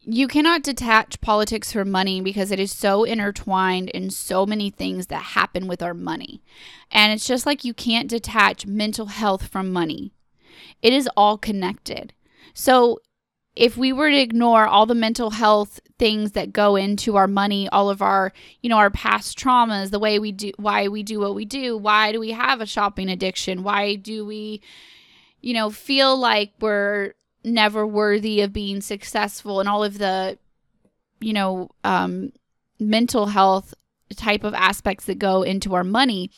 you 0.01 0.27
cannot 0.27 0.63
detach 0.63 1.21
politics 1.21 1.71
from 1.71 1.91
money 1.91 2.19
because 2.21 2.51
it 2.51 2.59
is 2.59 2.71
so 2.71 3.03
intertwined 3.03 3.89
in 3.89 4.09
so 4.09 4.45
many 4.45 4.69
things 4.71 5.07
that 5.07 5.21
happen 5.21 5.67
with 5.67 5.83
our 5.83 5.93
money. 5.93 6.41
And 6.89 7.13
it's 7.13 7.27
just 7.27 7.45
like 7.45 7.63
you 7.63 7.73
can't 7.75 8.09
detach 8.09 8.65
mental 8.65 9.07
health 9.07 9.47
from 9.47 9.71
money, 9.71 10.13
it 10.81 10.93
is 10.93 11.09
all 11.15 11.37
connected. 11.37 12.13
So, 12.53 12.99
if 13.55 13.75
we 13.77 13.91
were 13.91 14.09
to 14.09 14.17
ignore 14.17 14.65
all 14.67 14.85
the 14.85 14.95
mental 14.95 15.31
health 15.31 15.81
things 15.97 16.31
that 16.31 16.53
go 16.53 16.75
into 16.77 17.17
our 17.17 17.27
money, 17.27 17.67
all 17.69 17.89
of 17.89 18.01
our, 18.01 18.31
you 18.61 18.69
know, 18.69 18.77
our 18.77 18.89
past 18.89 19.37
traumas, 19.37 19.91
the 19.91 19.99
way 19.99 20.17
we 20.17 20.31
do, 20.31 20.51
why 20.57 20.87
we 20.87 21.03
do 21.03 21.19
what 21.19 21.35
we 21.35 21.43
do, 21.45 21.77
why 21.77 22.11
do 22.13 22.19
we 22.19 22.31
have 22.31 22.61
a 22.61 22.65
shopping 22.65 23.09
addiction? 23.09 23.63
Why 23.63 23.95
do 23.95 24.25
we, 24.25 24.61
you 25.41 25.53
know, 25.53 25.69
feel 25.69 26.17
like 26.17 26.53
we're 26.59 27.13
never 27.43 27.85
worthy 27.85 28.41
of 28.41 28.53
being 28.53 28.81
successful 28.81 29.59
and 29.59 29.69
all 29.69 29.83
of 29.83 29.97
the, 29.97 30.37
you 31.19 31.33
know, 31.33 31.69
um, 31.83 32.31
mental 32.79 33.27
health 33.27 33.73
type 34.15 34.43
of 34.43 34.53
aspects 34.53 35.05
that 35.05 35.19
go 35.19 35.43
into 35.43 35.75
our 35.75 35.83
money, 35.83 36.31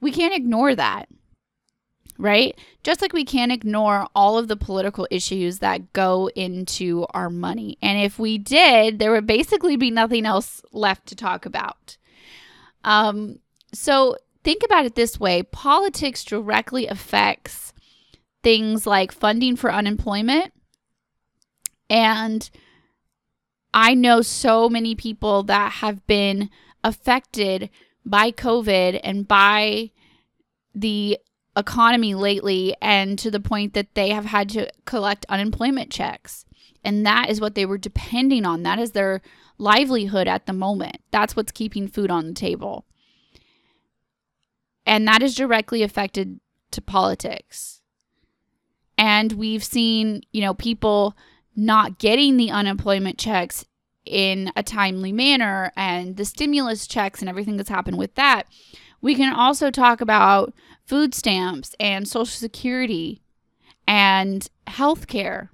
we 0.00 0.10
can't 0.12 0.34
ignore 0.34 0.74
that 0.74 1.08
right? 2.18 2.58
Just 2.82 3.02
like 3.02 3.12
we 3.12 3.24
can't 3.24 3.52
ignore 3.52 4.08
all 4.14 4.38
of 4.38 4.48
the 4.48 4.56
political 4.56 5.06
issues 5.10 5.58
that 5.58 5.92
go 5.92 6.30
into 6.34 7.06
our 7.10 7.30
money. 7.30 7.78
And 7.82 7.98
if 8.00 8.18
we 8.18 8.38
did, 8.38 8.98
there 8.98 9.12
would 9.12 9.26
basically 9.26 9.76
be 9.76 9.90
nothing 9.90 10.26
else 10.26 10.62
left 10.72 11.06
to 11.06 11.16
talk 11.16 11.46
about. 11.46 11.96
Um, 12.84 13.40
so 13.72 14.16
think 14.44 14.62
about 14.64 14.86
it 14.86 14.94
this 14.94 15.18
way 15.18 15.42
politics 15.42 16.24
directly 16.24 16.86
affects 16.86 17.72
things 18.46 18.86
like 18.86 19.10
funding 19.10 19.56
for 19.56 19.72
unemployment. 19.72 20.52
And 21.90 22.48
I 23.74 23.92
know 23.92 24.22
so 24.22 24.68
many 24.68 24.94
people 24.94 25.42
that 25.42 25.72
have 25.72 26.06
been 26.06 26.48
affected 26.84 27.70
by 28.04 28.30
COVID 28.30 29.00
and 29.02 29.26
by 29.26 29.90
the 30.72 31.18
economy 31.56 32.14
lately 32.14 32.76
and 32.80 33.18
to 33.18 33.32
the 33.32 33.40
point 33.40 33.74
that 33.74 33.96
they 33.96 34.10
have 34.10 34.26
had 34.26 34.48
to 34.50 34.70
collect 34.84 35.26
unemployment 35.28 35.90
checks. 35.90 36.44
And 36.84 37.04
that 37.04 37.28
is 37.28 37.40
what 37.40 37.56
they 37.56 37.66
were 37.66 37.78
depending 37.78 38.46
on. 38.46 38.62
That 38.62 38.78
is 38.78 38.92
their 38.92 39.22
livelihood 39.58 40.28
at 40.28 40.46
the 40.46 40.52
moment. 40.52 40.98
That's 41.10 41.34
what's 41.34 41.50
keeping 41.50 41.88
food 41.88 42.12
on 42.12 42.28
the 42.28 42.32
table. 42.32 42.86
And 44.86 45.04
that 45.08 45.20
is 45.20 45.34
directly 45.34 45.82
affected 45.82 46.38
to 46.70 46.80
politics. 46.80 47.75
And 48.98 49.32
we've 49.32 49.64
seen, 49.64 50.22
you 50.32 50.40
know, 50.40 50.54
people 50.54 51.16
not 51.54 51.98
getting 51.98 52.36
the 52.36 52.50
unemployment 52.50 53.18
checks 53.18 53.64
in 54.04 54.52
a 54.54 54.62
timely 54.62 55.12
manner 55.12 55.72
and 55.76 56.16
the 56.16 56.24
stimulus 56.24 56.86
checks 56.86 57.20
and 57.20 57.28
everything 57.28 57.56
that's 57.56 57.68
happened 57.68 57.98
with 57.98 58.14
that. 58.14 58.44
We 59.00 59.14
can 59.14 59.32
also 59.32 59.70
talk 59.70 60.00
about 60.00 60.54
food 60.84 61.14
stamps 61.14 61.74
and 61.80 62.06
Social 62.06 62.26
Security 62.26 63.20
and 63.86 64.48
health 64.66 65.06
care. 65.06 65.50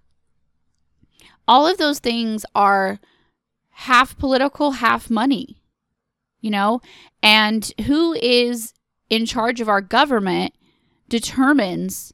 All 1.48 1.66
of 1.66 1.78
those 1.78 1.98
things 1.98 2.44
are 2.54 3.00
half 3.70 4.16
political, 4.16 4.72
half 4.72 5.10
money, 5.10 5.60
you 6.40 6.50
know? 6.50 6.80
And 7.22 7.72
who 7.86 8.14
is 8.14 8.74
in 9.10 9.26
charge 9.26 9.60
of 9.60 9.68
our 9.68 9.80
government 9.80 10.54
determines 11.08 12.12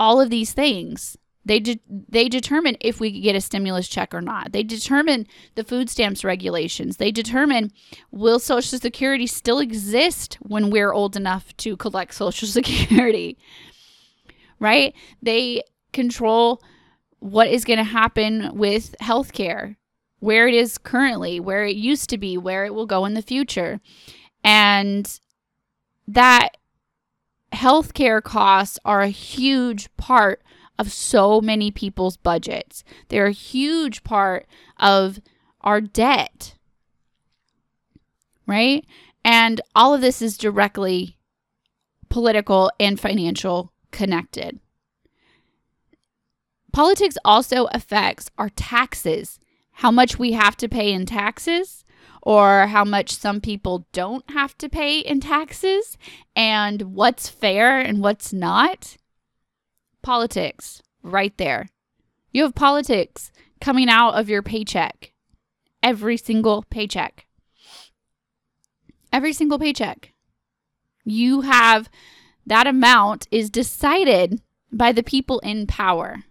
all 0.00 0.20
of 0.20 0.30
these 0.30 0.52
things. 0.52 1.16
They 1.44 1.60
de- 1.60 1.80
they 1.88 2.28
determine 2.28 2.76
if 2.80 3.00
we 3.00 3.20
get 3.20 3.36
a 3.36 3.40
stimulus 3.40 3.88
check 3.88 4.14
or 4.14 4.20
not. 4.20 4.52
They 4.52 4.62
determine 4.62 5.26
the 5.54 5.64
food 5.64 5.88
stamps 5.88 6.24
regulations. 6.24 6.96
They 6.96 7.10
determine 7.12 7.70
will 8.10 8.38
Social 8.38 8.78
Security 8.78 9.26
still 9.26 9.58
exist 9.58 10.38
when 10.40 10.70
we're 10.70 10.92
old 10.92 11.16
enough 11.16 11.56
to 11.58 11.76
collect 11.76 12.14
Social 12.24 12.48
Security. 12.48 13.38
right? 14.58 14.94
They 15.22 15.62
control 15.92 16.62
what 17.20 17.48
is 17.48 17.64
going 17.64 17.78
to 17.78 17.84
happen 17.84 18.50
with 18.54 18.94
healthcare, 19.02 19.76
where 20.20 20.48
it 20.48 20.54
is 20.54 20.78
currently, 20.78 21.40
where 21.40 21.64
it 21.64 21.76
used 21.76 22.10
to 22.10 22.18
be, 22.18 22.36
where 22.38 22.64
it 22.64 22.74
will 22.74 22.86
go 22.86 23.04
in 23.04 23.14
the 23.14 23.22
future. 23.22 23.80
And 24.44 25.20
that 26.06 26.56
healthcare 27.52 28.22
costs 28.22 28.78
are 28.84 29.00
a 29.00 29.08
huge 29.08 29.94
part 29.96 30.42
of 30.78 30.92
so 30.92 31.40
many 31.40 31.70
people's 31.70 32.16
budgets. 32.16 32.84
They're 33.08 33.26
a 33.26 33.32
huge 33.32 34.02
part 34.02 34.46
of 34.78 35.20
our 35.60 35.80
debt. 35.80 36.54
Right? 38.46 38.84
And 39.24 39.60
all 39.74 39.94
of 39.94 40.00
this 40.00 40.22
is 40.22 40.38
directly 40.38 41.18
political 42.08 42.70
and 42.80 42.98
financial 42.98 43.72
connected. 43.90 44.58
Politics 46.72 47.18
also 47.24 47.66
affects 47.66 48.30
our 48.38 48.48
taxes, 48.48 49.38
how 49.72 49.90
much 49.90 50.18
we 50.18 50.32
have 50.32 50.56
to 50.56 50.68
pay 50.68 50.92
in 50.92 51.04
taxes, 51.04 51.84
or 52.22 52.66
how 52.66 52.84
much 52.84 53.10
some 53.12 53.40
people 53.40 53.86
don't 53.92 54.28
have 54.30 54.56
to 54.58 54.68
pay 54.68 55.00
in 55.00 55.20
taxes, 55.20 55.96
and 56.36 56.82
what's 56.94 57.28
fair 57.28 57.78
and 57.80 58.02
what's 58.02 58.32
not. 58.32 58.96
Politics, 60.02 60.82
right 61.02 61.36
there. 61.38 61.68
You 62.32 62.42
have 62.44 62.54
politics 62.54 63.32
coming 63.60 63.88
out 63.88 64.12
of 64.14 64.28
your 64.28 64.42
paycheck. 64.42 65.12
Every 65.82 66.16
single 66.16 66.62
paycheck. 66.70 67.26
Every 69.12 69.32
single 69.32 69.58
paycheck. 69.58 70.12
You 71.04 71.40
have 71.42 71.88
that 72.46 72.66
amount 72.66 73.26
is 73.30 73.50
decided 73.50 74.40
by 74.72 74.92
the 74.92 75.02
people 75.02 75.40
in 75.40 75.66
power. 75.66 76.24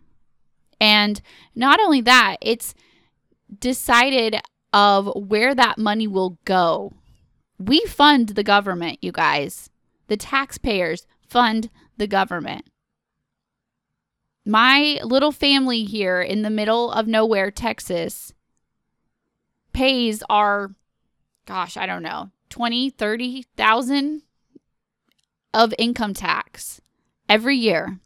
And 0.80 1.22
not 1.56 1.80
only 1.80 2.02
that, 2.02 2.38
it's 2.42 2.74
decided 3.60 4.40
of 4.74 5.12
where 5.16 5.56
that 5.56 5.78
money 5.78 6.08
will 6.08 6.38
go. 6.46 6.94
We 7.58 7.80
fund 7.82 8.30
the 8.30 8.44
government, 8.44 9.00
you 9.02 9.12
guys. 9.12 9.70
The 10.08 10.18
taxpayers 10.18 11.06
fund 11.28 11.70
the 11.98 12.08
government. 12.08 12.66
My 14.46 15.00
little 15.04 15.32
family 15.32 15.84
here 15.84 16.22
in 16.22 16.42
the 16.42 16.50
middle 16.50 16.92
of 16.92 17.08
nowhere, 17.08 17.52
Texas, 17.52 18.34
pays 19.74 20.24
our, 20.30 20.74
gosh, 21.46 21.78
I 21.78 21.86
don't 21.86 22.04
know, 22.04 22.32
20, 22.50 22.90
30,000 22.90 24.24
of 25.54 25.74
income 25.78 26.14
tax 26.14 26.82
every 27.28 27.56
year. 27.56 28.00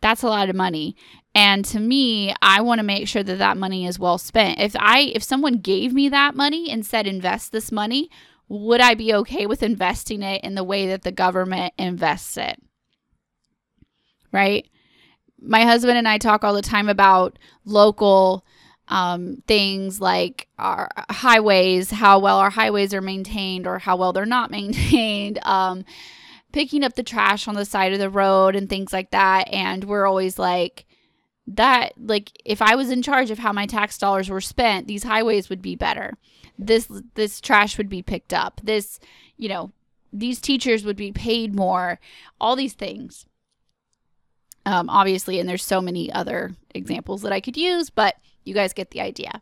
That's 0.00 0.22
a 0.22 0.28
lot 0.28 0.48
of 0.48 0.54
money. 0.54 0.94
And 1.38 1.64
to 1.66 1.78
me, 1.78 2.34
I 2.42 2.60
want 2.62 2.80
to 2.80 2.84
make 2.84 3.06
sure 3.06 3.22
that 3.22 3.38
that 3.38 3.56
money 3.56 3.86
is 3.86 3.98
well 3.98 4.18
spent. 4.18 4.58
If 4.58 4.74
I 4.78 5.12
if 5.14 5.22
someone 5.22 5.54
gave 5.54 5.92
me 5.92 6.08
that 6.08 6.34
money 6.34 6.68
and 6.70 6.84
said 6.84 7.06
invest 7.06 7.52
this 7.52 7.70
money, 7.70 8.10
would 8.48 8.80
I 8.80 8.94
be 8.94 9.14
okay 9.14 9.46
with 9.46 9.62
investing 9.62 10.22
it 10.22 10.42
in 10.42 10.54
the 10.54 10.64
way 10.64 10.88
that 10.88 11.02
the 11.02 11.12
government 11.12 11.74
invests 11.78 12.36
it? 12.36 12.60
right? 14.32 14.68
My 15.40 15.62
husband 15.62 15.98
and 15.98 16.08
I 16.08 16.18
talk 16.18 16.44
all 16.44 16.54
the 16.54 16.62
time 16.62 16.88
about 16.88 17.38
local 17.64 18.44
um, 18.88 19.42
things 19.46 20.00
like 20.00 20.48
our 20.58 20.88
highways, 21.10 21.90
how 21.90 22.18
well 22.18 22.38
our 22.38 22.50
highways 22.50 22.94
are 22.94 23.00
maintained 23.00 23.66
or 23.66 23.78
how 23.78 23.96
well 23.96 24.12
they're 24.12 24.26
not 24.26 24.50
maintained, 24.58 25.38
um, 25.44 25.84
picking 26.52 26.82
up 26.82 26.94
the 26.94 27.02
trash 27.02 27.46
on 27.46 27.54
the 27.54 27.64
side 27.64 27.92
of 27.92 27.98
the 27.98 28.10
road 28.10 28.56
and 28.56 28.68
things 28.68 28.92
like 28.92 29.10
that. 29.10 29.48
And 29.52 29.84
we're 29.84 30.06
always 30.06 30.38
like, 30.38 30.86
that 31.54 31.94
like 31.96 32.30
if 32.44 32.60
i 32.60 32.74
was 32.74 32.90
in 32.90 33.00
charge 33.00 33.30
of 33.30 33.38
how 33.38 33.52
my 33.52 33.64
tax 33.64 33.96
dollars 33.96 34.28
were 34.28 34.40
spent 34.40 34.86
these 34.86 35.04
highways 35.04 35.48
would 35.48 35.62
be 35.62 35.74
better. 35.74 36.16
This 36.58 36.88
this 37.14 37.40
trash 37.40 37.78
would 37.78 37.88
be 37.88 38.02
picked 38.02 38.34
up. 38.34 38.60
This 38.62 39.00
you 39.36 39.48
know 39.48 39.72
these 40.12 40.40
teachers 40.40 40.84
would 40.84 40.96
be 40.96 41.12
paid 41.12 41.54
more. 41.54 42.00
All 42.40 42.56
these 42.56 42.74
things. 42.74 43.26
Um, 44.66 44.90
obviously, 44.90 45.40
and 45.40 45.48
there's 45.48 45.64
so 45.64 45.80
many 45.80 46.12
other 46.12 46.54
examples 46.74 47.22
that 47.22 47.32
I 47.32 47.40
could 47.40 47.56
use, 47.56 47.88
but 47.88 48.16
you 48.44 48.52
guys 48.52 48.74
get 48.74 48.90
the 48.90 49.00
idea. 49.00 49.40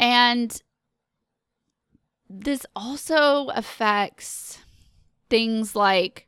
And 0.00 0.62
this 2.30 2.64
also 2.74 3.48
affects 3.48 4.60
things 5.28 5.76
like 5.76 6.26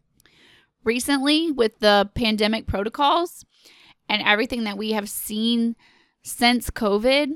recently 0.85 1.51
with 1.51 1.79
the 1.79 2.11
pandemic 2.15 2.67
protocols 2.67 3.45
and 4.09 4.23
everything 4.23 4.65
that 4.65 4.79
we 4.79 4.93
have 4.93 5.09
seen 5.09 5.77
since 6.23 6.71
COVID. 6.71 7.33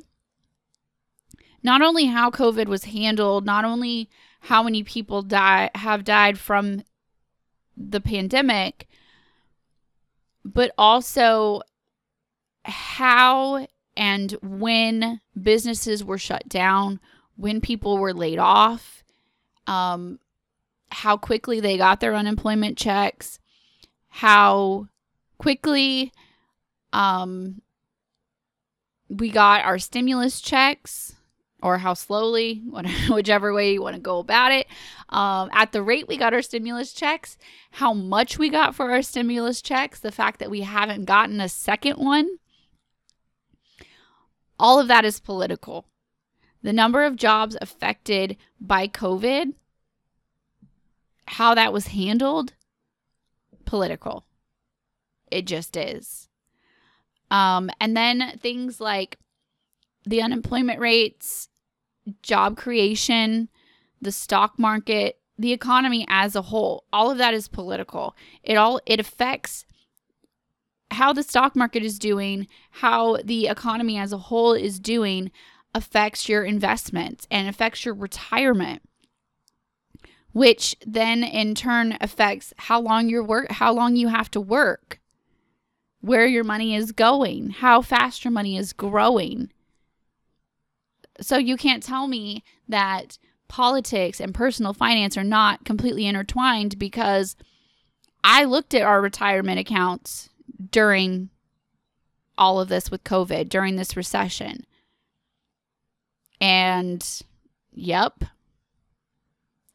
Not 1.62 1.82
only 1.82 2.06
how 2.06 2.30
COVID 2.30 2.66
was 2.66 2.84
handled, 2.84 3.44
not 3.44 3.64
only 3.64 4.08
how 4.40 4.62
many 4.62 4.82
people 4.82 5.22
die 5.22 5.70
have 5.74 6.04
died 6.04 6.38
from 6.38 6.82
the 7.76 8.00
pandemic, 8.00 8.88
but 10.44 10.72
also 10.76 11.62
how 12.64 13.66
and 13.96 14.32
when 14.42 15.20
businesses 15.40 16.02
were 16.02 16.18
shut 16.18 16.48
down, 16.48 17.00
when 17.36 17.60
people 17.60 17.98
were 17.98 18.14
laid 18.14 18.38
off, 18.38 19.04
um, 19.66 20.18
how 20.90 21.16
quickly 21.16 21.60
they 21.60 21.76
got 21.76 22.00
their 22.00 22.14
unemployment 22.14 22.76
checks, 22.76 23.38
how 24.08 24.88
quickly 25.38 26.12
um, 26.92 27.62
we 29.08 29.30
got 29.30 29.64
our 29.64 29.78
stimulus 29.78 30.40
checks 30.40 31.14
or 31.62 31.78
how 31.78 31.94
slowly, 31.94 32.62
whichever 33.10 33.54
way 33.54 33.72
you 33.72 33.82
want 33.82 33.94
to 33.94 34.02
go 34.02 34.18
about 34.18 34.52
it. 34.52 34.66
Um, 35.08 35.48
at 35.52 35.72
the 35.72 35.82
rate 35.82 36.08
we 36.08 36.16
got 36.16 36.34
our 36.34 36.42
stimulus 36.42 36.92
checks, 36.92 37.38
how 37.72 37.94
much 37.94 38.38
we 38.38 38.50
got 38.50 38.74
for 38.74 38.90
our 38.90 39.02
stimulus 39.02 39.62
checks, 39.62 40.00
the 40.00 40.12
fact 40.12 40.40
that 40.40 40.50
we 40.50 40.62
haven't 40.62 41.04
gotten 41.04 41.40
a 41.40 41.48
second 41.48 41.96
one, 41.96 42.38
all 44.58 44.80
of 44.80 44.88
that 44.88 45.04
is 45.04 45.20
political. 45.20 45.86
The 46.62 46.72
number 46.72 47.04
of 47.04 47.16
jobs 47.16 47.56
affected 47.60 48.36
by 48.60 48.86
COVID, 48.86 49.54
how 51.26 51.54
that 51.54 51.72
was 51.72 51.88
handled, 51.88 52.52
political. 53.64 54.24
It 55.30 55.46
just 55.46 55.76
is. 55.76 56.28
Um, 57.32 57.70
and 57.80 57.96
then 57.96 58.38
things 58.40 58.78
like 58.78 59.18
the 60.04 60.20
unemployment 60.20 60.78
rates, 60.78 61.48
job 62.22 62.58
creation, 62.58 63.48
the 64.02 64.12
stock 64.12 64.58
market, 64.58 65.18
the 65.38 65.52
economy 65.52 66.04
as 66.08 66.36
a 66.36 66.42
whole. 66.42 66.84
All 66.92 67.10
of 67.10 67.16
that 67.18 67.32
is 67.32 67.48
political. 67.48 68.14
It 68.42 68.56
all 68.56 68.80
it 68.84 69.00
affects 69.00 69.64
how 70.90 71.14
the 71.14 71.22
stock 71.22 71.56
market 71.56 71.82
is 71.82 71.98
doing, 71.98 72.48
how 72.70 73.16
the 73.24 73.46
economy 73.48 73.96
as 73.96 74.12
a 74.12 74.18
whole 74.18 74.52
is 74.52 74.78
doing 74.78 75.30
affects 75.74 76.28
your 76.28 76.44
investments 76.44 77.26
and 77.30 77.48
affects 77.48 77.86
your 77.86 77.94
retirement 77.94 78.82
which 80.32 80.74
then 80.86 81.22
in 81.22 81.54
turn 81.54 81.96
affects 82.00 82.52
how 82.56 82.80
long 82.80 83.08
your 83.08 83.22
work 83.22 83.50
how 83.52 83.72
long 83.72 83.96
you 83.96 84.08
have 84.08 84.30
to 84.30 84.40
work 84.40 85.00
where 86.02 86.26
your 86.26 86.44
money 86.44 86.74
is 86.74 86.92
going 86.92 87.50
how 87.50 87.80
fast 87.80 88.24
your 88.24 88.32
money 88.32 88.56
is 88.56 88.72
growing 88.72 89.50
so 91.20 91.36
you 91.36 91.56
can't 91.56 91.82
tell 91.82 92.06
me 92.06 92.44
that 92.68 93.18
politics 93.48 94.18
and 94.20 94.34
personal 94.34 94.72
finance 94.72 95.16
are 95.16 95.24
not 95.24 95.64
completely 95.64 96.06
intertwined 96.06 96.78
because 96.78 97.36
I 98.24 98.44
looked 98.44 98.74
at 98.74 98.82
our 98.82 99.00
retirement 99.02 99.58
accounts 99.58 100.30
during 100.70 101.30
all 102.38 102.60
of 102.60 102.68
this 102.68 102.90
with 102.90 103.04
COVID, 103.04 103.48
during 103.48 103.76
this 103.76 103.96
recession. 103.96 104.64
And 106.40 107.06
yep, 107.72 108.24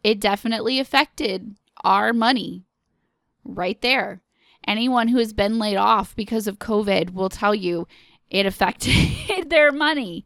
it 0.03 0.19
definitely 0.19 0.79
affected 0.79 1.55
our 1.83 2.13
money 2.13 2.65
right 3.43 3.79
there. 3.81 4.21
Anyone 4.67 5.07
who 5.07 5.17
has 5.17 5.33
been 5.33 5.57
laid 5.57 5.77
off 5.77 6.15
because 6.15 6.45
of 6.47 6.59
COVID 6.59 7.13
will 7.13 7.29
tell 7.29 7.55
you 7.55 7.87
it 8.29 8.45
affected 8.45 8.93
their 9.49 9.71
money 9.71 10.25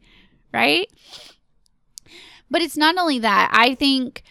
right? 0.53 0.91
But 2.49 2.61
it's 2.61 2.77
not 2.77 2.97
only 2.97 3.19
that. 3.19 3.49
I 3.53 3.75
think 3.75 4.23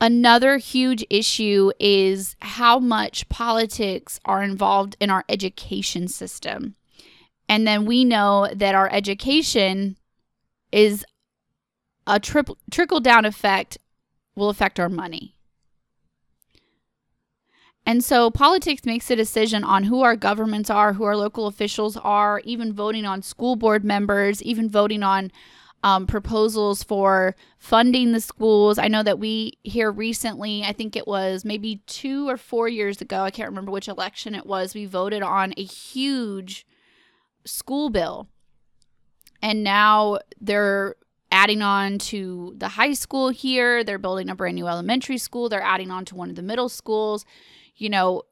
another 0.00 0.56
huge 0.58 1.04
issue 1.08 1.70
is 1.78 2.36
how 2.40 2.78
much 2.78 3.28
politics 3.28 4.18
are 4.24 4.42
involved 4.42 4.96
in 5.00 5.10
our 5.10 5.24
education 5.28 6.08
system. 6.08 6.74
And 7.48 7.66
then 7.66 7.86
we 7.86 8.04
know 8.04 8.48
that 8.54 8.74
our 8.74 8.90
education 8.92 9.96
is 10.72 11.04
a 12.08 12.18
trickle 12.20 13.00
down 13.00 13.24
effect 13.24 13.78
will 14.34 14.48
affect 14.48 14.80
our 14.80 14.88
money. 14.88 15.35
And 17.86 18.02
so 18.04 18.32
politics 18.32 18.84
makes 18.84 19.08
a 19.12 19.16
decision 19.16 19.62
on 19.62 19.84
who 19.84 20.02
our 20.02 20.16
governments 20.16 20.68
are, 20.70 20.92
who 20.92 21.04
our 21.04 21.16
local 21.16 21.46
officials 21.46 21.96
are, 21.96 22.40
even 22.44 22.72
voting 22.72 23.06
on 23.06 23.22
school 23.22 23.54
board 23.54 23.84
members, 23.84 24.42
even 24.42 24.68
voting 24.68 25.04
on 25.04 25.30
um, 25.84 26.04
proposals 26.04 26.82
for 26.82 27.36
funding 27.58 28.10
the 28.10 28.20
schools. 28.20 28.76
I 28.76 28.88
know 28.88 29.04
that 29.04 29.20
we 29.20 29.52
here 29.62 29.92
recently, 29.92 30.64
I 30.64 30.72
think 30.72 30.96
it 30.96 31.06
was 31.06 31.44
maybe 31.44 31.80
two 31.86 32.28
or 32.28 32.36
four 32.36 32.68
years 32.68 33.00
ago, 33.00 33.20
I 33.20 33.30
can't 33.30 33.50
remember 33.50 33.70
which 33.70 33.86
election 33.86 34.34
it 34.34 34.46
was, 34.46 34.74
we 34.74 34.84
voted 34.84 35.22
on 35.22 35.54
a 35.56 35.62
huge 35.62 36.66
school 37.44 37.88
bill. 37.88 38.26
And 39.40 39.62
now 39.62 40.18
they're 40.40 40.96
adding 41.30 41.62
on 41.62 41.98
to 41.98 42.54
the 42.56 42.68
high 42.68 42.94
school 42.94 43.28
here. 43.28 43.84
They're 43.84 43.98
building 43.98 44.28
a 44.28 44.34
brand 44.34 44.56
new 44.56 44.66
elementary 44.66 45.18
school. 45.18 45.48
They're 45.48 45.62
adding 45.62 45.90
on 45.92 46.04
to 46.06 46.16
one 46.16 46.30
of 46.30 46.36
the 46.36 46.42
middle 46.42 46.68
schools 46.68 47.24
you 47.76 47.88
know, 47.88 48.22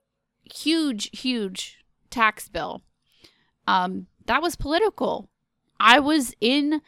huge, 0.44 1.10
huge 1.18 1.78
tax 2.10 2.48
bill. 2.48 2.82
Um, 3.66 4.06
that 4.26 4.42
was 4.42 4.56
political. 4.56 5.28
I 5.78 6.00
was 6.00 6.34
in 6.40 6.80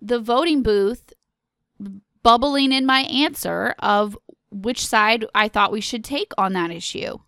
the 0.00 0.18
voting 0.18 0.62
booth 0.62 1.12
bubbling 2.22 2.72
in 2.72 2.84
my 2.84 3.00
answer 3.00 3.74
of 3.78 4.16
which 4.50 4.84
side 4.86 5.24
I 5.34 5.48
thought 5.48 5.72
we 5.72 5.80
should 5.80 6.04
take 6.04 6.32
on 6.36 6.52
that 6.54 6.70
issue. 6.70 7.18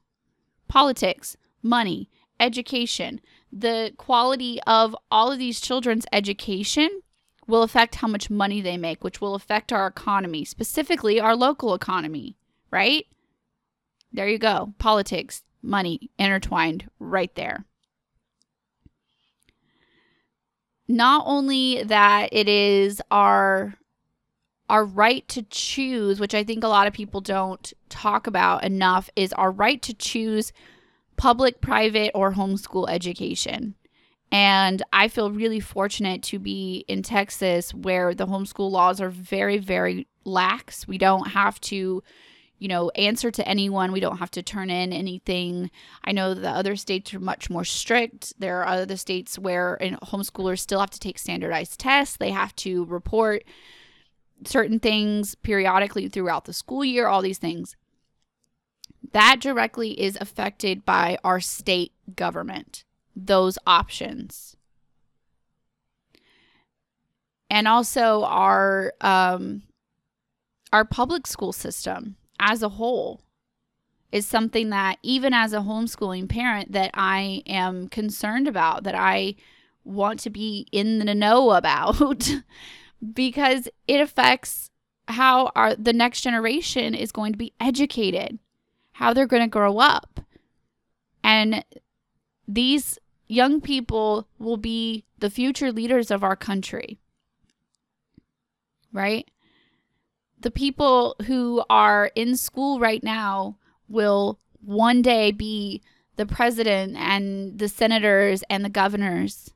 Politics, 0.69 1.37
money, 1.63 2.11
education, 2.41 3.21
the 3.53 3.93
quality 3.97 4.61
of 4.67 4.97
all 5.11 5.31
of 5.31 5.39
these 5.39 5.61
children's 5.61 6.07
education 6.13 7.03
will 7.47 7.63
affect 7.63 7.97
how 7.97 8.09
much 8.09 8.31
money 8.31 8.61
they 8.61 8.77
make, 8.77 9.05
which 9.05 9.21
will 9.21 9.35
affect 9.35 9.73
our 9.73 9.87
economy, 9.87 10.45
specifically 10.45 11.21
our 11.21 11.37
local 11.37 11.75
economy, 11.75 12.37
right? 12.71 13.07
There 14.13 14.29
you 14.29 14.39
go. 14.39 14.75
Politics, 14.79 15.43
money 15.63 16.11
intertwined 16.19 16.89
right 16.99 17.35
there. 17.35 17.65
Not 20.89 21.25
only 21.27 21.83
that 21.85 22.29
it 22.33 22.49
is 22.49 23.01
our 23.11 23.75
our 24.69 24.85
right 24.87 25.27
to 25.29 25.43
choose, 25.43 26.19
which 26.19 26.35
I 26.35 26.45
think 26.45 26.65
a 26.65 26.69
lot 26.69 26.87
of 26.87 26.95
people 26.95 27.21
don't 27.21 27.73
talk 27.91 28.27
about 28.27 28.65
enough, 28.65 29.11
is 29.17 29.33
our 29.35 29.51
right 29.51 29.83
to 29.83 29.93
choose 29.93 30.53
public, 31.17 31.61
private, 31.61 32.11
or 32.15 32.33
homeschool 32.33 32.89
education. 32.89 33.75
And 34.31 34.83
I 34.91 35.09
feel 35.09 35.31
really 35.31 35.61
fortunate 35.61 36.23
to 36.25 36.39
be 36.39 36.87
in 36.89 37.03
Texas 37.03 37.75
where 37.75 38.15
the 38.15 38.27
homeschool 38.27 38.71
laws 38.71 38.99
are 38.99 39.11
very, 39.11 39.59
very 39.59 40.07
lax. 40.25 40.89
We 40.89 40.97
don't 40.97 41.29
have 41.29 41.61
to 41.63 42.03
you 42.63 42.69
know, 42.69 42.91
answer 42.91 43.33
to 43.33 43.49
anyone. 43.49 43.91
We 43.91 43.99
don't 43.99 44.19
have 44.19 44.31
to 44.31 44.43
turn 44.43 44.71
in 44.71 44.93
anything. 44.93 45.69
I 46.05 46.13
know 46.13 46.33
the 46.33 46.49
other 46.49 46.77
states 46.77 47.13
are 47.13 47.19
much 47.19 47.51
more 47.51 47.65
strict. 47.65 48.35
There 48.39 48.61
are 48.63 48.83
other 48.83 48.97
states 48.97 49.37
where 49.37 49.79
homeschoolers 49.81 50.61
still 50.61 50.79
have 50.79 50.91
to 50.91 51.01
take 51.01 51.19
standardized 51.19 51.81
tests. 51.81 52.17
They 52.17 52.31
have 52.31 52.55
to 52.57 52.85
report 52.85 53.43
certain 54.45 54.79
things 54.79 55.35
periodically 55.35 56.07
throughout 56.07 56.45
the 56.45 56.53
school 56.53 56.85
year, 56.85 57.09
all 57.09 57.21
these 57.21 57.39
things. 57.39 57.75
That 59.11 59.41
directly 59.41 60.01
is 60.01 60.17
affected 60.21 60.85
by 60.85 61.19
our 61.25 61.41
state 61.41 61.91
government, 62.15 62.85
those 63.17 63.59
options. 63.67 64.57
And 67.51 67.67
also 67.67 68.23
our 68.23 68.93
um, 69.01 69.65
our 70.73 70.85
public 70.85 71.27
school 71.27 71.53
system 71.53 72.17
as 72.43 72.63
a 72.63 72.69
whole 72.69 73.23
is 74.11 74.27
something 74.27 74.69
that 74.69 74.99
even 75.03 75.33
as 75.33 75.55
a 75.55 75.61
homeschooling 75.61 76.29
parent 76.29 76.73
that 76.73 76.91
I 76.93 77.43
am 77.47 77.89
concerned 77.89 78.47
about 78.47 78.85
that 78.85 78.95
I 78.95 79.37
want 79.85 80.21
to 80.21 80.31
be 80.31 80.67
in 80.71 80.99
the 80.99 81.15
know 81.15 81.53
about 81.53 82.31
because 83.15 83.69
it 83.89 84.01
affects 84.01 84.71
how 85.09 85.51
our 85.57 85.75
the 85.75 85.93
next 85.93 86.21
generation 86.21 86.95
is 86.95 87.11
going 87.11 87.33
to 87.33 87.39
be 87.39 87.55
educated, 87.59 88.39
how 88.93 89.13
they're 89.15 89.27
going 89.27 89.43
to 89.43 89.49
grow 89.49 89.79
up. 89.79 90.21
And 91.25 91.65
these 92.47 92.99
young 93.29 93.61
people 93.61 94.29
will 94.39 94.57
be 94.57 95.05
the 95.19 95.31
future 95.31 95.73
leaders 95.73 96.11
of 96.11 96.23
our 96.23 96.37
country. 96.37 96.99
Right? 98.93 99.31
The 100.43 100.51
people 100.51 101.17
who 101.27 101.65
are 101.71 102.11
in 102.15 102.37
school 102.37 102.81
right 102.81 103.03
now 103.03 103.57
will 103.89 104.39
one 104.61 105.03
day 105.03 105.33
be 105.33 105.83
the 106.17 106.27
president 106.27 106.97
and 106.97 107.59
the 107.59 107.69
senators 107.69 108.43
and 108.51 108.65
the 108.65 108.71
governors. 108.71 109.53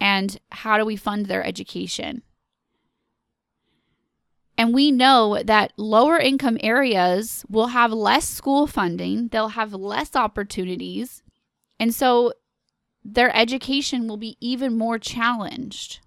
And 0.00 0.38
how 0.50 0.78
do 0.78 0.84
we 0.84 0.96
fund 0.96 1.26
their 1.26 1.44
education? 1.44 2.22
And 4.56 4.74
we 4.74 4.90
know 4.90 5.42
that 5.42 5.72
lower 5.76 6.18
income 6.18 6.58
areas 6.60 7.46
will 7.48 7.68
have 7.68 7.92
less 7.92 8.28
school 8.28 8.66
funding, 8.66 9.28
they'll 9.28 9.48
have 9.48 9.72
less 9.72 10.14
opportunities. 10.14 11.22
And 11.78 11.94
so 11.94 12.34
their 13.02 13.34
education 13.34 14.06
will 14.06 14.18
be 14.18 14.36
even 14.40 14.76
more 14.76 14.98
challenged. 14.98 16.00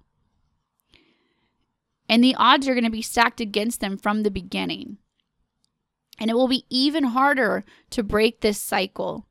And 2.13 2.23
the 2.23 2.35
odds 2.35 2.67
are 2.67 2.75
going 2.75 2.83
to 2.83 2.91
be 2.91 3.01
stacked 3.01 3.41
against 3.41 3.79
them 3.79 3.97
from 3.97 4.21
the 4.21 4.29
beginning. 4.29 4.97
And 6.19 6.29
it 6.29 6.35
will 6.35 6.47
be 6.47 6.63
even 6.69 7.05
harder 7.05 7.65
to 7.89 8.03
break 8.03 8.41
this 8.41 8.61
cycle. 8.61 9.25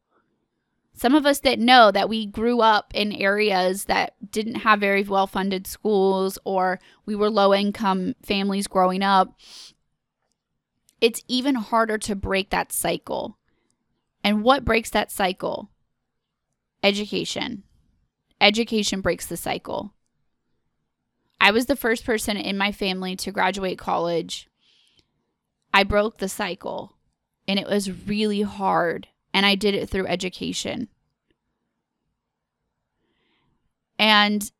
Some 0.93 1.15
of 1.15 1.25
us 1.25 1.39
that 1.39 1.61
know 1.61 1.93
that 1.93 2.09
we 2.09 2.27
grew 2.27 2.61
up 2.61 2.91
in 2.93 3.13
areas 3.13 3.85
that 3.85 4.15
didn't 4.33 4.57
have 4.57 4.81
very 4.81 5.05
well 5.05 5.29
funded 5.29 5.69
schools 5.69 6.41
or 6.43 6.81
we 7.07 7.15
were 7.15 7.31
low 7.31 7.55
income 7.55 8.17
families 8.25 8.67
growing 8.67 9.05
up, 9.05 9.39
it's 11.01 11.23
even 11.29 11.55
harder 11.55 11.99
to 11.99 12.17
break 12.17 12.51
that 12.51 12.73
cycle. 12.73 13.39
And 14.25 14.43
what 14.43 14.65
breaks 14.65 14.91
that 14.91 15.13
cycle? 15.13 15.71
Education. 16.83 17.63
Education 18.41 19.03
breaks 19.03 19.27
the 19.27 19.37
cycle. 19.37 19.95
I 21.43 21.51
was 21.51 21.67
the 21.67 21.75
first 21.75 22.05
person 22.05 22.37
in 22.37 22.57
my 22.57 22.71
family 22.71 23.17
to 23.17 23.33
graduate 23.33 23.77
college. 23.77 24.49
I 25.75 25.83
broke 25.83 26.19
the 26.19 26.29
cycle 26.29 26.97
and 27.49 27.59
it 27.59 27.67
was 27.67 28.07
really 28.07 28.43
hard. 28.43 29.09
And 29.35 29.45
I 29.45 29.57
did 29.57 29.75
it 29.75 29.91
through 29.91 30.07
education. 30.07 30.87
And 33.99 34.53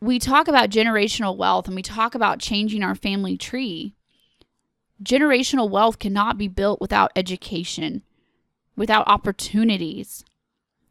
we 0.00 0.18
talk 0.18 0.48
about 0.48 0.70
generational 0.70 1.36
wealth 1.36 1.66
and 1.66 1.76
we 1.76 1.82
talk 1.82 2.14
about 2.14 2.38
changing 2.38 2.82
our 2.82 2.94
family 2.94 3.36
tree. 3.36 3.94
Generational 5.04 5.68
wealth 5.68 5.98
cannot 5.98 6.38
be 6.38 6.48
built 6.48 6.80
without 6.80 7.12
education, 7.14 8.04
without 8.74 9.06
opportunities. 9.06 10.24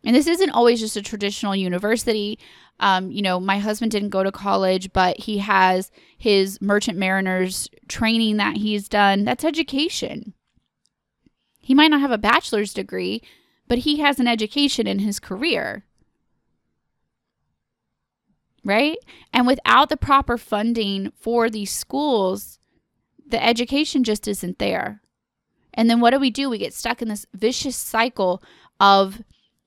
And 0.04 0.16
this 0.16 0.28
isn't 0.28 0.52
always 0.52 0.80
just 0.80 0.98
a 0.98 1.02
traditional 1.02 1.56
university. 1.56 2.38
Um, 2.82 3.12
you 3.12 3.22
know, 3.22 3.40
my 3.40 3.60
husband 3.60 3.92
didn't 3.92 4.10
go 4.10 4.24
to 4.24 4.32
college, 4.32 4.92
but 4.92 5.18
he 5.20 5.38
has 5.38 5.92
his 6.18 6.60
merchant 6.60 6.98
mariners 6.98 7.70
training 7.88 8.38
that 8.38 8.58
he's 8.58 8.90
done. 8.90 9.24
That's 9.24 9.46
education. 9.46 10.34
He 11.60 11.76
might 11.76 11.92
not 11.92 12.02
have 12.02 12.12
a 12.12 12.18
bachelor's 12.18 12.74
degree, 12.74 13.22
but 13.68 13.80
he 13.80 14.00
has 14.00 14.20
an 14.20 14.28
education 14.28 14.88
in 14.88 15.00
his 15.00 15.20
career. 15.20 15.86
Right? 18.64 18.98
And 19.32 19.46
without 19.46 19.90
the 19.90 19.98
proper 19.98 20.38
funding 20.38 21.12
for 21.16 21.50
these 21.50 21.72
schools, 21.72 22.60
the 23.28 23.44
education 23.44 24.04
just 24.04 24.28
isn't 24.28 24.60
there. 24.60 25.02
And 25.74 25.90
then 25.90 26.02
what 26.02 26.12
do 26.12 26.20
we 26.20 26.32
do? 26.32 26.50
We 26.50 26.58
get 26.58 26.74
stuck 26.74 27.02
in 27.02 27.08
this 27.08 27.26
vicious 27.34 27.76
cycle 27.76 28.44
of 28.80 29.22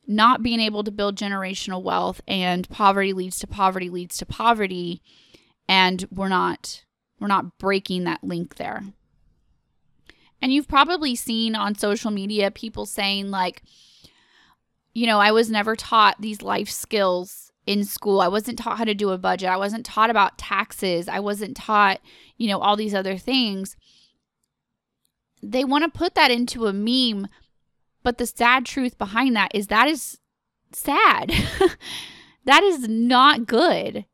not 0.06 0.42
being 0.42 0.60
able 0.60 0.84
to 0.84 0.90
build 0.90 1.16
generational 1.16 1.82
wealth 1.82 2.20
and 2.28 2.68
poverty 2.68 3.12
leads 3.12 3.38
to 3.38 3.46
poverty 3.46 3.88
leads 3.88 4.16
to 4.18 4.26
poverty 4.26 5.00
and 5.68 6.06
we're 6.10 6.28
not 6.28 6.84
we're 7.20 7.28
not 7.28 7.58
breaking 7.58 8.04
that 8.04 8.22
link 8.22 8.56
there. 8.56 8.82
And 10.42 10.52
you've 10.52 10.68
probably 10.68 11.14
seen 11.14 11.54
on 11.54 11.74
social 11.74 12.10
media 12.10 12.50
people 12.50 12.86
saying 12.86 13.30
like 13.30 13.62
you 14.94 15.06
know, 15.06 15.18
I 15.18 15.32
was 15.32 15.50
never 15.50 15.74
taught 15.74 16.20
these 16.20 16.40
life 16.40 16.70
skills 16.70 17.50
in 17.66 17.84
school. 17.84 18.20
I 18.20 18.28
wasn't 18.28 18.58
taught 18.58 18.78
how 18.78 18.84
to 18.84 18.94
do 18.94 19.10
a 19.10 19.18
budget. 19.18 19.48
I 19.48 19.56
wasn't 19.56 19.84
taught 19.84 20.10
about 20.10 20.38
taxes. 20.38 21.08
I 21.08 21.18
wasn't 21.20 21.56
taught, 21.56 22.00
you 22.36 22.48
know, 22.48 22.60
all 22.60 22.76
these 22.76 22.94
other 22.94 23.18
things. 23.18 23.76
They 25.42 25.64
want 25.64 25.84
to 25.84 25.98
put 25.98 26.14
that 26.14 26.30
into 26.30 26.66
a 26.66 26.72
meme 26.72 27.28
but 28.04 28.18
the 28.18 28.26
sad 28.26 28.64
truth 28.64 28.96
behind 28.96 29.34
that 29.34 29.50
is 29.52 29.66
that 29.66 29.88
is 29.88 30.18
sad. 30.72 31.32
that 32.44 32.62
is 32.62 32.88
not 32.88 33.46
good. 33.46 34.04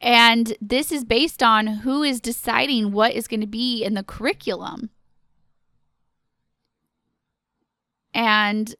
And 0.00 0.56
this 0.60 0.90
is 0.90 1.04
based 1.04 1.42
on 1.42 1.68
who 1.68 2.02
is 2.02 2.20
deciding 2.20 2.90
what 2.90 3.12
is 3.12 3.28
going 3.28 3.40
to 3.40 3.46
be 3.46 3.84
in 3.84 3.94
the 3.94 4.02
curriculum. 4.02 4.90
And 8.12 8.74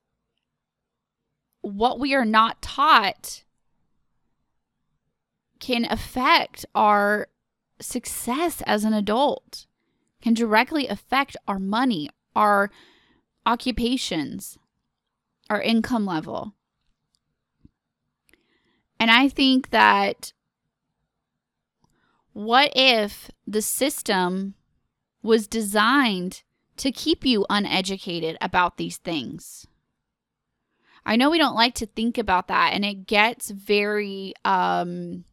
what 1.60 2.00
we 2.00 2.12
are 2.14 2.24
not 2.24 2.60
taught 2.60 3.44
can 5.60 5.86
affect 5.88 6.66
our 6.74 7.28
success 7.80 8.62
as 8.66 8.84
an 8.84 8.92
adult, 8.92 9.66
can 10.20 10.34
directly 10.34 10.88
affect 10.88 11.36
our 11.46 11.60
money, 11.60 12.10
our 12.34 12.70
occupations, 13.46 14.58
our 15.50 15.60
income 15.60 16.06
level. 16.06 16.54
And 18.98 19.10
I 19.10 19.28
think 19.28 19.70
that 19.70 20.32
what 22.32 22.72
if 22.74 23.30
the 23.46 23.62
system 23.62 24.54
was 25.22 25.46
designed 25.46 26.42
to 26.76 26.90
keep 26.90 27.24
you 27.24 27.44
uneducated 27.50 28.36
about 28.40 28.76
these 28.76 28.96
things? 28.96 29.66
I 31.04 31.16
know 31.16 31.30
we 31.30 31.38
don't 31.38 31.56
like 31.56 31.74
to 31.76 31.86
think 31.86 32.16
about 32.16 32.48
that, 32.48 32.72
and 32.72 32.84
it 32.84 33.06
gets 33.06 33.50
very 33.50 34.34
um, 34.44 35.24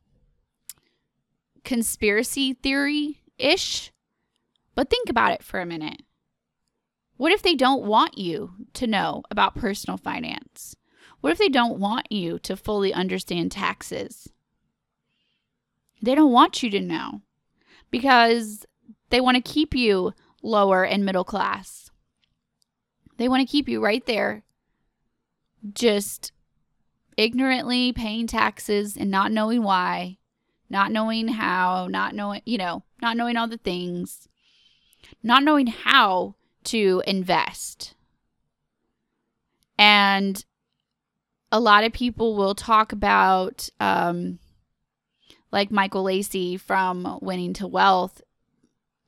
conspiracy 1.64 2.54
theory 2.54 3.22
ish. 3.38 3.92
But 4.74 4.90
think 4.90 5.10
about 5.10 5.34
it 5.34 5.44
for 5.44 5.60
a 5.60 5.66
minute. 5.66 6.02
What 7.20 7.34
if 7.34 7.42
they 7.42 7.54
don't 7.54 7.84
want 7.84 8.18
you 8.18 8.54
to 8.76 8.88
know 8.88 9.24
about 9.30 9.54
personal 9.54 9.98
finance? 9.98 10.78
What 11.20 11.34
if 11.34 11.38
they 11.38 11.50
don't 11.50 11.78
want 11.78 12.10
you 12.10 12.40
to 12.40 12.56
fully 12.56 12.94
understand 12.94 13.52
taxes? 13.52 14.30
They 16.02 16.16
don't 16.16 16.32
want 16.32 16.64
you 16.64 16.70
to 16.70 16.80
know 16.80 17.22
because 17.92 18.66
they 19.10 19.20
want 19.20 19.36
to 19.36 19.42
keep 19.42 19.76
you 19.76 20.14
lower 20.42 20.86
and 20.86 21.04
middle 21.04 21.26
class. 21.26 21.92
They 23.18 23.28
want 23.28 23.46
to 23.46 23.52
keep 23.52 23.68
you 23.68 23.84
right 23.84 24.06
there, 24.06 24.44
just 25.74 26.32
ignorantly 27.18 27.92
paying 27.92 28.28
taxes 28.28 28.96
and 28.96 29.12
not 29.12 29.34
knowing 29.34 29.62
why, 29.62 30.20
not 30.70 30.90
knowing 30.90 31.28
how, 31.28 31.88
not 31.88 32.16
knowing, 32.16 32.44
you 32.46 32.58
know, 32.58 32.84
not 33.02 33.18
knowing 33.18 33.36
all 33.36 33.50
the 33.50 33.58
things, 33.58 34.30
not 35.22 35.44
knowing 35.44 35.68
how 35.68 36.36
to 36.66 37.02
invest. 37.08 37.96
And 39.78 40.44
a 41.52 41.60
lot 41.60 41.84
of 41.84 41.94
people 41.94 42.36
will 42.36 42.56
talk 42.56 42.92
about, 42.92 43.70
um, 43.80 44.40
like 45.52 45.72
Michael 45.72 46.04
Lacey 46.04 46.58
from 46.58 47.20
Winning 47.22 47.54
to 47.54 47.68
Wealth, 47.68 48.22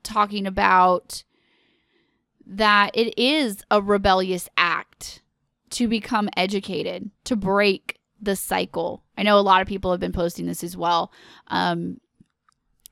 talking 0.04 0.48
about 0.48 1.24
that 2.46 2.92
it 2.96 3.14
is 3.18 3.64
a 3.70 3.82
rebellious 3.82 4.50
act 4.58 5.22
to 5.72 5.88
become 5.88 6.30
educated, 6.36 7.12
to 7.26 7.36
break 7.36 8.00
the 8.22 8.36
cycle. 8.36 9.04
I 9.18 9.24
know 9.24 9.38
a 9.38 9.42
lot 9.42 9.62
of 9.62 9.68
people 9.68 9.92
have 9.92 10.00
been 10.00 10.12
posting 10.12 10.46
this 10.48 10.64
as 10.64 10.76
well. 10.76 11.12
Um, 11.48 12.00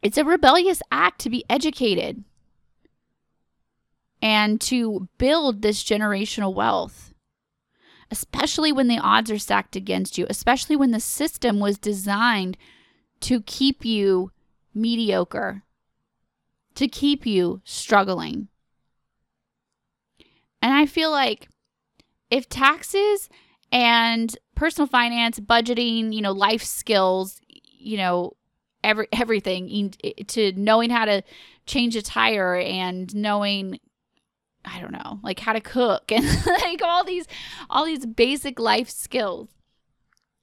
it's 0.02 0.18
a 0.18 0.24
rebellious 0.24 0.82
act 0.92 1.22
to 1.22 1.30
be 1.30 1.44
educated 1.50 2.24
and 4.22 4.60
to 4.62 5.08
build 5.18 5.62
this 5.62 5.84
generational 5.84 6.54
wealth, 6.54 7.14
especially 8.12 8.72
when 8.72 8.88
the 8.88 9.00
odds 9.00 9.32
are 9.32 9.40
stacked 9.40 9.76
against 9.76 10.18
you, 10.18 10.26
especially 10.30 10.76
when 10.76 10.92
the 10.92 11.00
system 11.00 11.60
was 11.60 11.78
designed 11.78 12.58
to 13.22 13.42
keep 13.42 13.86
you 13.86 14.32
mediocre, 14.74 15.64
to 16.76 16.88
keep 16.88 17.26
you 17.26 17.62
struggling. 17.64 18.48
And 20.62 20.74
I 20.74 20.86
feel 20.86 21.12
like 21.12 21.48
if 22.30 22.50
taxes 22.50 23.30
and 23.72 24.36
personal 24.56 24.88
finance, 24.88 25.40
budgeting, 25.40 26.14
you 26.14 26.22
know, 26.22 26.32
life 26.32 26.64
skills, 26.64 27.40
you 27.48 27.98
know, 27.98 28.34
every 28.84 29.08
everything 29.12 29.94
to 30.28 30.54
knowing 30.54 30.90
how 30.90 31.06
to 31.06 31.22
change 31.66 31.96
a 31.96 32.02
tire 32.02 32.56
and 32.56 33.14
knowing 33.16 33.80
I 34.66 34.80
don't 34.80 34.92
know, 34.92 35.20
like 35.24 35.40
how 35.40 35.54
to 35.54 35.62
cook 35.62 36.12
and 36.12 36.26
like 36.46 36.82
all 36.82 37.04
these 37.04 37.26
all 37.70 37.86
these 37.86 38.06
basic 38.06 38.60
life 38.60 38.90
skills. 38.90 39.50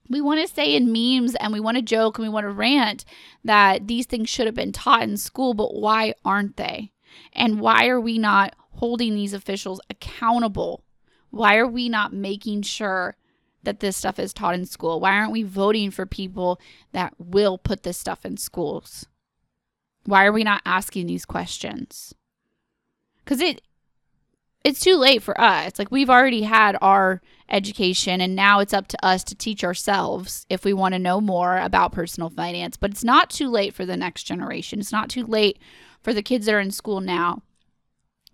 We 0.09 0.21
want 0.21 0.39
to 0.39 0.53
say 0.53 0.73
in 0.73 0.91
memes 0.91 1.35
and 1.35 1.51
we 1.51 1.59
want 1.59 1.75
to 1.77 1.81
joke 1.81 2.17
and 2.17 2.25
we 2.25 2.33
want 2.33 2.45
to 2.45 2.51
rant 2.51 3.03
that 3.43 3.87
these 3.87 4.05
things 4.05 4.29
should 4.29 4.45
have 4.45 4.55
been 4.55 4.71
taught 4.71 5.03
in 5.03 5.17
school, 5.17 5.53
but 5.53 5.75
why 5.75 6.13
aren't 6.23 6.55
they? 6.55 6.93
And 7.33 7.59
why 7.59 7.87
are 7.87 7.99
we 7.99 8.17
not 8.17 8.55
holding 8.71 9.15
these 9.15 9.33
officials 9.33 9.81
accountable? 9.89 10.85
Why 11.29 11.57
are 11.57 11.67
we 11.67 11.89
not 11.89 12.13
making 12.13 12.61
sure 12.61 13.17
that 13.63 13.81
this 13.81 13.97
stuff 13.97 14.17
is 14.17 14.33
taught 14.33 14.55
in 14.55 14.65
school? 14.65 15.01
Why 15.01 15.11
aren't 15.11 15.33
we 15.33 15.43
voting 15.43 15.91
for 15.91 16.05
people 16.05 16.61
that 16.93 17.13
will 17.17 17.57
put 17.57 17.83
this 17.83 17.97
stuff 17.97 18.25
in 18.25 18.37
schools? 18.37 19.07
Why 20.05 20.25
are 20.25 20.31
we 20.31 20.45
not 20.45 20.61
asking 20.65 21.07
these 21.07 21.25
questions? 21.25 22.13
Because 23.17 23.41
it 23.41 23.61
it's 24.67 24.81
too 24.81 24.97
late 24.97 25.23
for 25.23 25.39
us. 25.39 25.79
Like 25.79 25.91
we've 25.91 26.09
already 26.09 26.41
had 26.41 26.77
our 26.81 27.21
education 27.47 28.19
and 28.19 28.35
now 28.35 28.59
it's 28.59 28.73
up 28.73 28.89
to 28.89 29.05
us 29.05 29.23
to 29.23 29.33
teach 29.33 29.63
ourselves 29.63 30.45
if 30.49 30.65
we 30.65 30.73
want 30.73 30.93
to 30.93 30.99
know 30.99 31.21
more 31.21 31.57
about 31.57 31.93
personal 31.93 32.29
finance. 32.29 32.75
But 32.75 32.91
it's 32.91 33.03
not 33.03 33.29
too 33.29 33.49
late 33.49 33.73
for 33.73 33.85
the 33.85 33.95
next 33.95 34.23
generation. 34.23 34.81
It's 34.81 34.91
not 34.91 35.09
too 35.09 35.25
late 35.25 35.57
for 36.03 36.13
the 36.13 36.21
kids 36.21 36.47
that 36.47 36.55
are 36.55 36.59
in 36.59 36.71
school 36.71 36.99
now. 36.99 37.43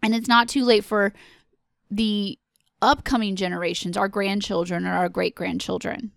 And 0.02 0.15
it's 0.15 0.28
not 0.28 0.50
too 0.50 0.65
late 0.65 0.84
for 0.84 1.13
the 1.91 2.39
upcoming 2.82 3.36
generations, 3.36 3.96
our 3.96 4.08
grandchildren 4.08 4.88
or 4.88 4.93
our 4.93 5.10
great 5.10 5.36
grandchildren. 5.36 6.13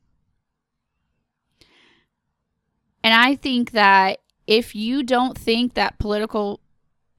And 3.04 3.12
I 3.12 3.34
think 3.34 3.72
that 3.72 4.20
if 4.46 4.74
you 4.74 5.02
don't 5.02 5.36
think 5.36 5.74
that 5.74 5.98
political 5.98 6.60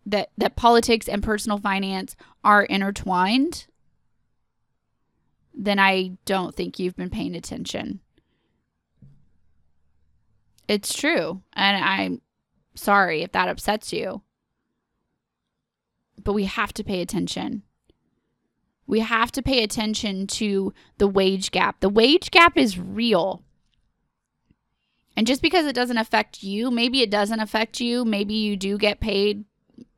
that 0.07 0.29
that 0.37 0.55
politics 0.55 1.07
and 1.07 1.21
personal 1.21 1.57
finance 1.59 2.15
are 2.43 2.63
intertwined, 2.63 3.67
then 5.53 5.79
I 5.79 6.17
don't 6.25 6.55
think 6.55 6.79
you've 6.79 6.95
been 6.95 7.09
paying 7.09 7.35
attention. 7.35 7.99
It's 10.67 10.93
true. 10.93 11.41
And 11.53 11.83
I'm 11.83 12.21
sorry 12.73 13.21
if 13.21 13.33
that 13.33 13.49
upsets 13.49 13.91
you. 13.91 14.21
But 16.23 16.33
we 16.33 16.45
have 16.45 16.73
to 16.73 16.83
pay 16.83 17.01
attention. 17.01 17.63
We 18.85 19.01
have 19.01 19.31
to 19.33 19.41
pay 19.41 19.63
attention 19.63 20.27
to 20.27 20.73
the 20.97 21.07
wage 21.07 21.51
gap. 21.51 21.81
The 21.81 21.89
wage 21.89 22.31
gap 22.31 22.57
is 22.57 22.79
real. 22.79 23.43
And 25.17 25.27
just 25.27 25.41
because 25.41 25.65
it 25.65 25.75
doesn't 25.75 25.97
affect 25.97 26.43
you, 26.43 26.71
maybe 26.71 27.01
it 27.01 27.11
doesn't 27.11 27.39
affect 27.39 27.81
you. 27.81 28.05
Maybe 28.05 28.35
you 28.35 28.55
do 28.55 28.77
get 28.77 29.01
paid 29.01 29.43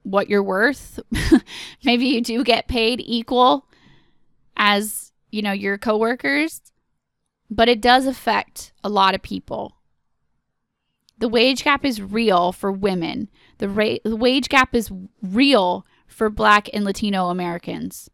what 0.09 0.29
you're 0.29 0.43
worth. 0.43 0.99
maybe 1.83 2.07
you 2.07 2.21
do 2.21 2.43
get 2.43 2.67
paid 2.67 2.99
equal 2.99 3.67
as, 4.57 5.11
you 5.29 5.41
know, 5.41 5.51
your 5.51 5.77
coworkers, 5.77 6.61
but 7.49 7.69
it 7.69 7.79
does 7.79 8.05
affect 8.05 8.73
a 8.83 8.89
lot 8.89 9.13
of 9.13 9.21
people. 9.21 9.75
The 11.19 11.29
wage 11.29 11.63
gap 11.63 11.85
is 11.85 12.01
real 12.01 12.51
for 12.51 12.71
women. 12.71 13.29
The, 13.59 13.69
ra- 13.69 13.97
the 14.03 14.15
wage 14.15 14.49
gap 14.49 14.73
is 14.73 14.91
real 15.21 15.85
for 16.07 16.29
black 16.29 16.69
and 16.73 16.83
Latino 16.83 17.29
Americans. 17.29 18.09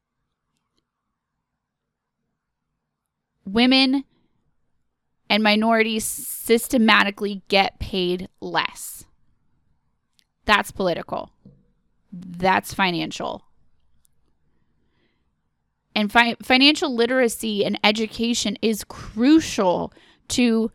Women 3.46 4.04
and 5.30 5.44
minorities 5.44 6.04
systematically 6.04 7.44
get 7.48 7.80
paid 7.80 8.28
less. 8.42 9.06
That's 10.46 10.72
political. 10.72 11.32
That's 12.16 12.74
financial. 12.74 13.44
And 15.94 16.12
fi- 16.12 16.38
financial 16.42 16.94
literacy 16.94 17.66
and 17.66 17.80
education 17.84 18.58
is 18.62 18.84
crucial 18.84 19.94
to 20.30 20.72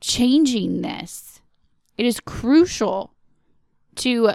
changing 0.00 0.82
this. 0.82 1.40
It 1.98 2.06
is 2.06 2.20
crucial 2.20 3.14
to 3.96 4.32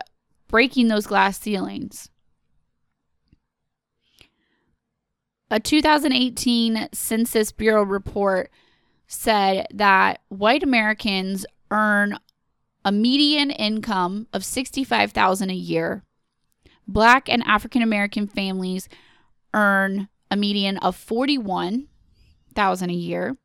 breaking 0.47 0.87
those 0.87 1.07
glass 1.07 1.39
ceilings. 1.39 2.09
A 5.49 5.59
2018 5.59 6.89
Census 6.93 7.51
Bureau 7.51 7.83
report 7.83 8.49
said 9.07 9.67
that 9.73 10.21
white 10.29 10.63
Americans 10.63 11.45
earn 11.69 12.17
a 12.85 12.91
median 12.91 13.51
income 13.51 14.27
of 14.33 14.45
65,000 14.45 15.49
a 15.49 15.53
year. 15.53 16.03
Black 16.87 17.29
and 17.29 17.43
African 17.43 17.81
American 17.81 18.27
families 18.27 18.89
earn 19.53 20.09
a 20.29 20.35
median 20.35 20.77
of 20.77 20.95
41,000 20.95 22.89
a 22.89 22.93
year, 22.93 23.37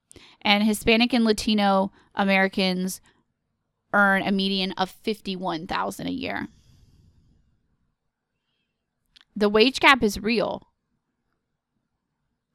and 0.43 0.65
Hispanic 0.65 1.13
and 1.13 1.25
Latino 1.25 1.93
Americans 2.15 3.01
earn 3.93 4.23
a 4.23 4.33
median 4.33 4.73
of 4.73 4.91
51,000 4.91 6.07
a 6.07 6.11
year. 6.11 6.49
The 9.35 9.49
wage 9.49 9.81
gap 9.81 10.03
is 10.03 10.21
real. 10.21 10.63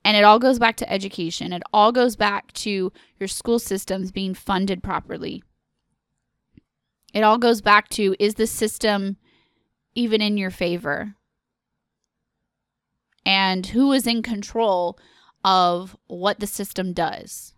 And 0.03 0.17
it 0.17 0.23
all 0.23 0.39
goes 0.39 0.57
back 0.57 0.77
to 0.77 0.91
education. 0.91 1.53
It 1.53 1.61
all 1.71 1.91
goes 1.91 2.15
back 2.15 2.51
to 2.53 2.91
your 3.19 3.27
school 3.27 3.59
systems 3.59 4.11
being 4.11 4.33
funded 4.33 4.81
properly. 4.81 5.43
It 7.13 7.21
all 7.21 7.37
goes 7.37 7.61
back 7.61 7.89
to 7.89 8.15
is 8.19 8.35
the 8.35 8.47
system 8.47 9.17
even 9.95 10.21
in 10.21 10.37
your 10.37 10.51
favor? 10.51 11.15
And 13.25 13.67
who 13.67 13.91
is 13.91 14.07
in 14.07 14.23
control 14.23 14.97
of 15.43 15.95
what 16.07 16.39
the 16.39 16.47
system 16.47 16.93
does? 16.93 17.53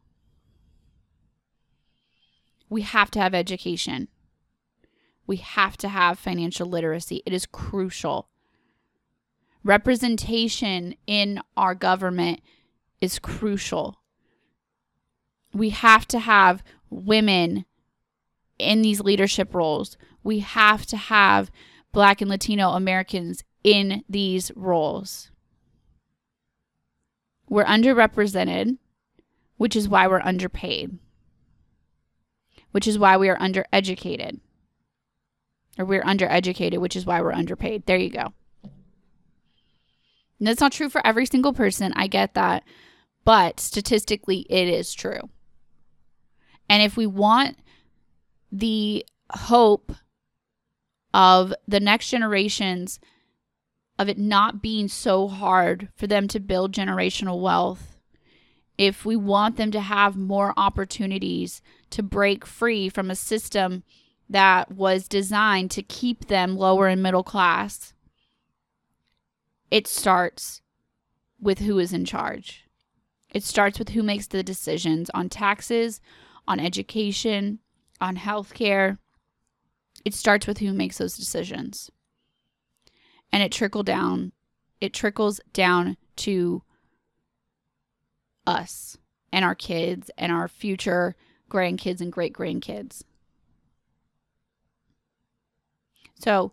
We 2.69 2.81
have 2.81 3.11
to 3.11 3.19
have 3.19 3.33
education. 3.33 4.07
We 5.25 5.37
have 5.37 5.77
to 5.77 5.89
have 5.89 6.19
financial 6.19 6.67
literacy. 6.67 7.23
It 7.25 7.33
is 7.33 7.45
crucial 7.45 8.29
representation 9.63 10.95
in 11.07 11.39
our 11.55 11.73
government 11.73 12.41
is 13.01 13.19
crucial. 13.19 13.99
We 15.53 15.69
have 15.69 16.07
to 16.09 16.19
have 16.19 16.63
women 16.89 17.65
in 18.59 18.81
these 18.81 19.01
leadership 19.01 19.53
roles. 19.53 19.97
We 20.23 20.39
have 20.39 20.85
to 20.87 20.97
have 20.97 21.51
Black 21.93 22.21
and 22.21 22.29
Latino 22.29 22.71
Americans 22.71 23.43
in 23.63 24.03
these 24.09 24.51
roles. 24.55 25.31
We're 27.47 27.63
underrepresented, 27.63 28.77
which 29.57 29.75
is 29.75 29.87
why 29.87 30.07
we're 30.07 30.19
underpaid, 30.19 30.97
which 32.71 32.87
is 32.87 32.99
why 32.99 33.15
we 33.15 33.29
are 33.29 33.37
undereducated, 33.37 34.39
or 35.77 35.85
we're 35.85 36.03
undereducated, 36.03 36.79
which 36.79 36.95
is 36.95 37.05
why 37.05 37.21
we're 37.21 37.31
underpaid. 37.31 37.85
There 37.85 37.97
you 37.97 38.09
go. 38.09 38.33
And 40.39 40.47
that's 40.47 40.61
not 40.61 40.71
true 40.71 40.89
for 40.89 41.05
every 41.05 41.25
single 41.25 41.53
person. 41.53 41.93
I 41.95 42.07
get 42.07 42.33
that. 42.33 42.63
But 43.23 43.59
statistically, 43.59 44.45
it 44.49 44.67
is 44.67 44.93
true. 44.93 45.29
And 46.67 46.83
if 46.83 46.97
we 46.97 47.05
want 47.05 47.57
the 48.51 49.05
hope 49.31 49.93
of 51.13 51.53
the 51.67 51.79
next 51.79 52.09
generations 52.09 52.99
of 53.99 54.09
it 54.09 54.17
not 54.17 54.61
being 54.61 54.87
so 54.87 55.27
hard 55.27 55.89
for 55.95 56.07
them 56.07 56.27
to 56.27 56.39
build 56.39 56.73
generational 56.73 57.39
wealth, 57.39 57.97
if 58.77 59.05
we 59.05 59.15
want 59.15 59.55
them 59.55 59.71
to 59.71 59.79
have 59.79 60.15
more 60.15 60.53
opportunities 60.57 61.61
to 61.91 62.01
break 62.01 62.45
free 62.45 62.89
from 62.89 63.11
a 63.11 63.15
system 63.15 63.83
that 64.29 64.71
was 64.71 65.07
designed 65.07 65.69
to 65.71 65.83
keep 65.83 66.25
them 66.25 66.57
lower 66.57 66.87
and 66.87 67.03
middle 67.03 67.23
class, 67.23 67.93
it 69.69 69.85
starts 69.87 70.61
with 71.39 71.59
who 71.59 71.77
is 71.77 71.93
in 71.93 72.05
charge. 72.05 72.63
It 73.31 73.43
starts 73.43 73.79
with 73.79 73.89
who 73.89 74.01
makes 74.01 74.27
the 74.27 74.43
decisions 74.43 75.09
on 75.13 75.29
taxes, 75.29 75.99
on 76.47 76.59
education, 76.59 77.59
on 77.99 78.17
healthcare. 78.17 78.97
It 80.05 80.13
starts 80.13 80.47
with 80.47 80.59
who 80.59 80.73
makes 80.73 80.97
those 80.97 81.17
decisions. 81.17 81.89
And 83.31 83.41
it 83.41 83.51
trickle 83.51 83.83
down 83.83 84.31
it 84.83 84.91
trickles 84.91 85.39
down 85.53 85.95
to 86.17 86.61
us 88.45 88.97
and 89.31 89.45
our 89.45 89.55
kids 89.55 90.11
and 90.17 90.29
our 90.29 90.49
future 90.49 91.15
grandkids 91.49 92.01
and 92.01 92.11
great 92.11 92.33
grandkids. 92.33 93.03
So 96.19 96.51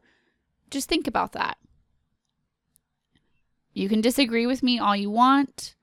just 0.71 0.89
think 0.89 1.09
about 1.09 1.33
that. 1.33 1.59
You 3.73 3.89
can 3.89 4.01
disagree 4.01 4.47
with 4.47 4.63
me 4.63 4.79
all 4.79 4.95
you 4.95 5.11
want, 5.11 5.75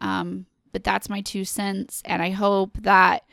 um, 0.00 0.46
but 0.72 0.84
that's 0.84 1.10
my 1.10 1.20
two 1.20 1.44
cents. 1.44 2.00
And 2.06 2.22
I 2.22 2.30
hope 2.30 2.78
that 2.80 3.24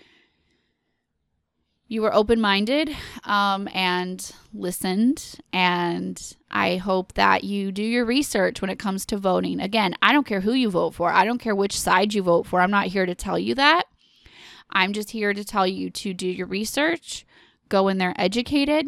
you 1.88 2.02
were 2.02 2.14
open 2.14 2.42
minded 2.42 2.96
um, 3.24 3.70
and 3.74 4.32
listened. 4.54 5.36
And 5.54 6.36
I 6.52 6.78
hope 6.78 7.14
that 7.14 7.44
you 7.44 7.72
do 7.72 7.84
your 7.84 8.06
research 8.06 8.62
when 8.62 8.70
it 8.70 8.80
comes 8.80 9.06
to 9.08 9.18
voting. 9.18 9.60
Again, 9.60 9.96
I 10.02 10.12
don't 10.12 10.28
care 10.28 10.42
who 10.42 10.54
you 10.54 10.70
vote 10.70 10.96
for, 10.96 11.12
I 11.12 11.26
don't 11.26 11.40
care 11.40 11.56
which 11.56 11.80
side 11.80 12.14
you 12.14 12.24
vote 12.24 12.46
for. 12.46 12.62
I'm 12.62 12.72
not 12.72 12.88
here 12.88 13.06
to 13.06 13.16
tell 13.16 13.40
you 13.40 13.56
that. 13.56 13.86
I'm 14.70 14.92
just 14.92 15.12
here 15.12 15.34
to 15.34 15.46
tell 15.46 15.66
you 15.66 15.90
to 15.92 16.14
do 16.14 16.28
your 16.28 16.48
research, 16.48 17.26
go 17.70 17.88
in 17.88 18.00
there 18.00 18.14
educated, 18.18 18.86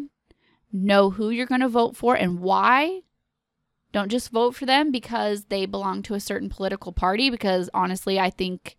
know 0.73 1.11
who 1.11 1.29
you're 1.29 1.45
going 1.45 1.61
to 1.61 1.69
vote 1.69 1.95
for 1.95 2.15
and 2.15 2.39
why, 2.41 3.01
don't 3.91 4.11
just 4.11 4.29
vote 4.29 4.55
for 4.55 4.65
them 4.65 4.91
because 4.91 5.45
they 5.45 5.65
belong 5.65 6.03
to 6.03 6.13
a 6.13 6.19
certain 6.19 6.49
political 6.49 6.91
party, 6.91 7.29
because 7.29 7.69
honestly, 7.73 8.19
I 8.19 8.29
think 8.29 8.75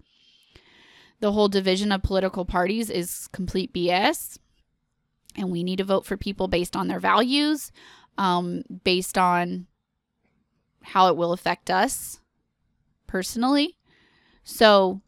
the 1.21 1.33
whole 1.33 1.49
division 1.49 1.93
of 1.93 2.03
political 2.03 2.45
parties 2.45 2.91
is 2.91 3.29
complete 3.33 3.73
BS. 3.73 4.39
And 5.37 5.51
we 5.51 5.63
need 5.63 5.77
to 5.77 5.85
vote 5.85 6.05
for 6.05 6.17
people 6.17 6.49
based 6.49 6.75
on 6.75 6.89
their 6.89 6.99
values, 6.99 7.71
um, 8.19 8.63
based 8.85 9.17
on 9.17 9.67
how 10.83 11.09
it 11.09 11.17
will 11.17 11.33
affect 11.33 11.71
us 11.71 12.21
personally. 13.07 13.77
So, 14.43 15.03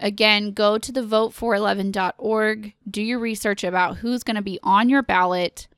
again, 0.00 0.52
go 0.52 0.78
to 0.78 0.90
the 0.90 1.02
vote411.org, 1.02 2.74
do 2.90 3.02
your 3.02 3.18
research 3.18 3.62
about 3.62 3.98
who's 3.98 4.24
going 4.24 4.36
to 4.36 4.42
be 4.42 4.58
on 4.62 4.88
your 4.88 5.02
ballot, 5.02 5.68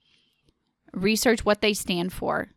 research 0.94 1.44
what 1.44 1.60
they 1.60 1.74
stand 1.74 2.12
for. 2.12 2.50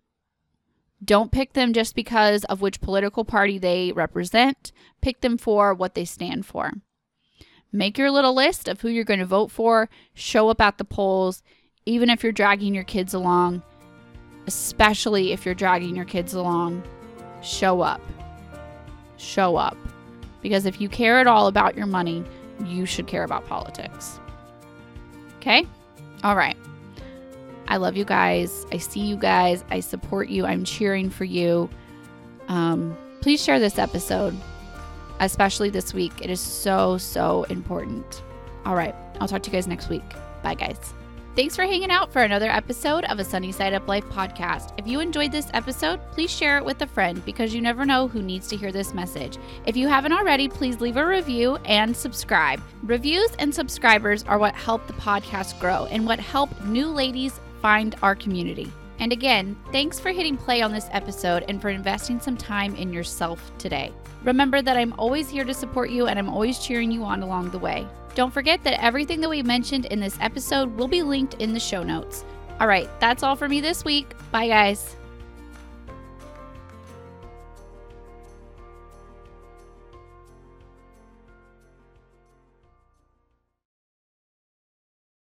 Don't 1.04 1.32
pick 1.32 1.54
them 1.54 1.74
just 1.74 1.96
because 1.96 2.46
of 2.46 2.62
which 2.62 2.82
political 2.82 3.26
party 3.26 3.58
they 3.58 3.92
represent. 3.92 4.72
Pick 5.02 5.22
them 5.22 5.38
for 5.38 5.74
what 5.74 5.96
they 5.96 6.06
stand 6.06 6.46
for. 6.46 6.72
Make 7.76 7.98
your 7.98 8.10
little 8.10 8.34
list 8.34 8.70
of 8.70 8.80
who 8.80 8.88
you're 8.88 9.04
going 9.04 9.20
to 9.20 9.26
vote 9.26 9.52
for. 9.52 9.90
Show 10.14 10.48
up 10.48 10.62
at 10.62 10.78
the 10.78 10.86
polls, 10.86 11.44
even 11.86 12.10
if 12.10 12.24
you're 12.24 12.32
dragging 12.32 12.74
your 12.74 12.86
kids 12.86 13.14
along, 13.14 13.64
especially 14.48 15.34
if 15.34 15.46
you're 15.46 15.54
dragging 15.54 15.94
your 15.94 16.06
kids 16.06 16.34
along. 16.34 16.84
Show 17.42 17.82
up. 17.82 18.00
Show 19.18 19.58
up. 19.58 19.78
Because 20.42 20.66
if 20.66 20.80
you 20.80 20.88
care 20.88 21.20
at 21.20 21.28
all 21.28 21.48
about 21.48 21.76
your 21.76 21.86
money, 21.86 22.24
you 22.64 22.86
should 22.86 23.08
care 23.08 23.26
about 23.26 23.46
politics. 23.46 24.22
Okay? 25.40 25.68
All 26.24 26.38
right. 26.38 26.56
I 27.68 27.76
love 27.76 27.98
you 27.98 28.06
guys. 28.06 28.66
I 28.72 28.78
see 28.78 29.02
you 29.02 29.18
guys. 29.18 29.66
I 29.70 29.82
support 29.82 30.30
you. 30.30 30.46
I'm 30.46 30.64
cheering 30.64 31.10
for 31.10 31.26
you. 31.26 31.70
Um, 32.48 32.96
please 33.20 33.44
share 33.44 33.60
this 33.60 33.78
episode, 33.78 34.34
especially 35.20 35.70
this 35.70 35.94
week. 35.94 36.14
It 36.22 36.30
is 36.30 36.40
so, 36.40 36.98
so 36.98 37.44
important. 37.50 38.24
All 38.66 38.76
right. 38.76 38.96
I'll 39.20 39.28
talk 39.28 39.44
to 39.44 39.50
you 39.50 39.56
guys 39.56 39.68
next 39.68 39.90
week. 39.90 40.04
Bye, 40.44 40.56
guys. 40.56 40.94
Thanks 41.36 41.54
for 41.54 41.64
hanging 41.64 41.92
out 41.92 42.14
for 42.14 42.22
another 42.22 42.50
episode 42.50 43.04
of 43.06 43.20
a 43.20 43.24
Sunny 43.26 43.52
Side 43.52 43.74
Up 43.74 43.90
Life 43.90 44.06
podcast. 44.06 44.72
If 44.78 44.88
you 44.88 45.02
enjoyed 45.02 45.34
this 45.34 45.50
episode, 45.54 46.00
please 46.12 46.32
share 46.32 46.58
it 46.58 46.64
with 46.64 46.82
a 46.82 46.88
friend 46.88 47.24
because 47.26 47.54
you 47.54 47.60
never 47.60 47.84
know 47.84 48.08
who 48.08 48.22
needs 48.22 48.48
to 48.48 48.56
hear 48.56 48.72
this 48.72 48.94
message. 48.94 49.38
If 49.66 49.76
you 49.76 49.90
haven't 49.90 50.14
already, 50.14 50.48
please 50.48 50.80
leave 50.80 50.96
a 50.96 51.06
review 51.06 51.58
and 51.66 51.96
subscribe. 51.96 52.62
Reviews 52.84 53.32
and 53.38 53.54
subscribers 53.54 54.24
are 54.24 54.40
what 54.40 54.56
help 54.56 54.88
the 54.88 54.94
podcast 54.94 55.60
grow 55.60 55.88
and 55.88 56.06
what 56.06 56.22
help 56.22 56.50
new 56.64 56.88
ladies 56.88 57.42
find 57.62 57.96
our 58.02 58.16
community. 58.16 58.72
And 59.00 59.12
again, 59.12 59.58
thanks 59.72 60.00
for 60.00 60.12
hitting 60.12 60.38
play 60.38 60.62
on 60.62 60.72
this 60.72 60.88
episode 60.92 61.46
and 61.48 61.62
for 61.62 61.70
investing 61.70 62.20
some 62.20 62.38
time 62.38 62.76
in 62.76 62.94
yourself 62.94 63.52
today. 63.58 63.92
Remember 64.24 64.62
that 64.62 64.78
I'm 64.78 64.94
always 64.98 65.30
here 65.30 65.44
to 65.44 65.54
support 65.54 65.90
you 65.90 66.08
and 66.08 66.18
I'm 66.18 66.30
always 66.30 66.60
cheering 66.60 66.92
you 66.92 67.04
on 67.04 67.22
along 67.22 67.52
the 67.52 67.60
way. 67.60 67.88
Don't 68.16 68.34
forget 68.34 68.64
that 68.64 68.82
everything 68.82 69.20
that 69.22 69.30
we 69.30 69.44
mentioned 69.44 69.86
in 69.86 70.00
this 70.00 70.18
episode 70.22 70.76
will 70.78 70.88
be 70.88 71.04
linked 71.04 71.36
in 71.36 71.54
the 71.54 71.60
show 71.60 71.84
notes. 71.84 72.24
All 72.60 72.68
right, 72.68 72.90
that's 73.00 73.24
all 73.24 73.36
for 73.36 73.50
me 73.50 73.60
this 73.60 73.84
week. 73.84 74.14
Bye, 74.32 74.48
guys. 74.48 74.96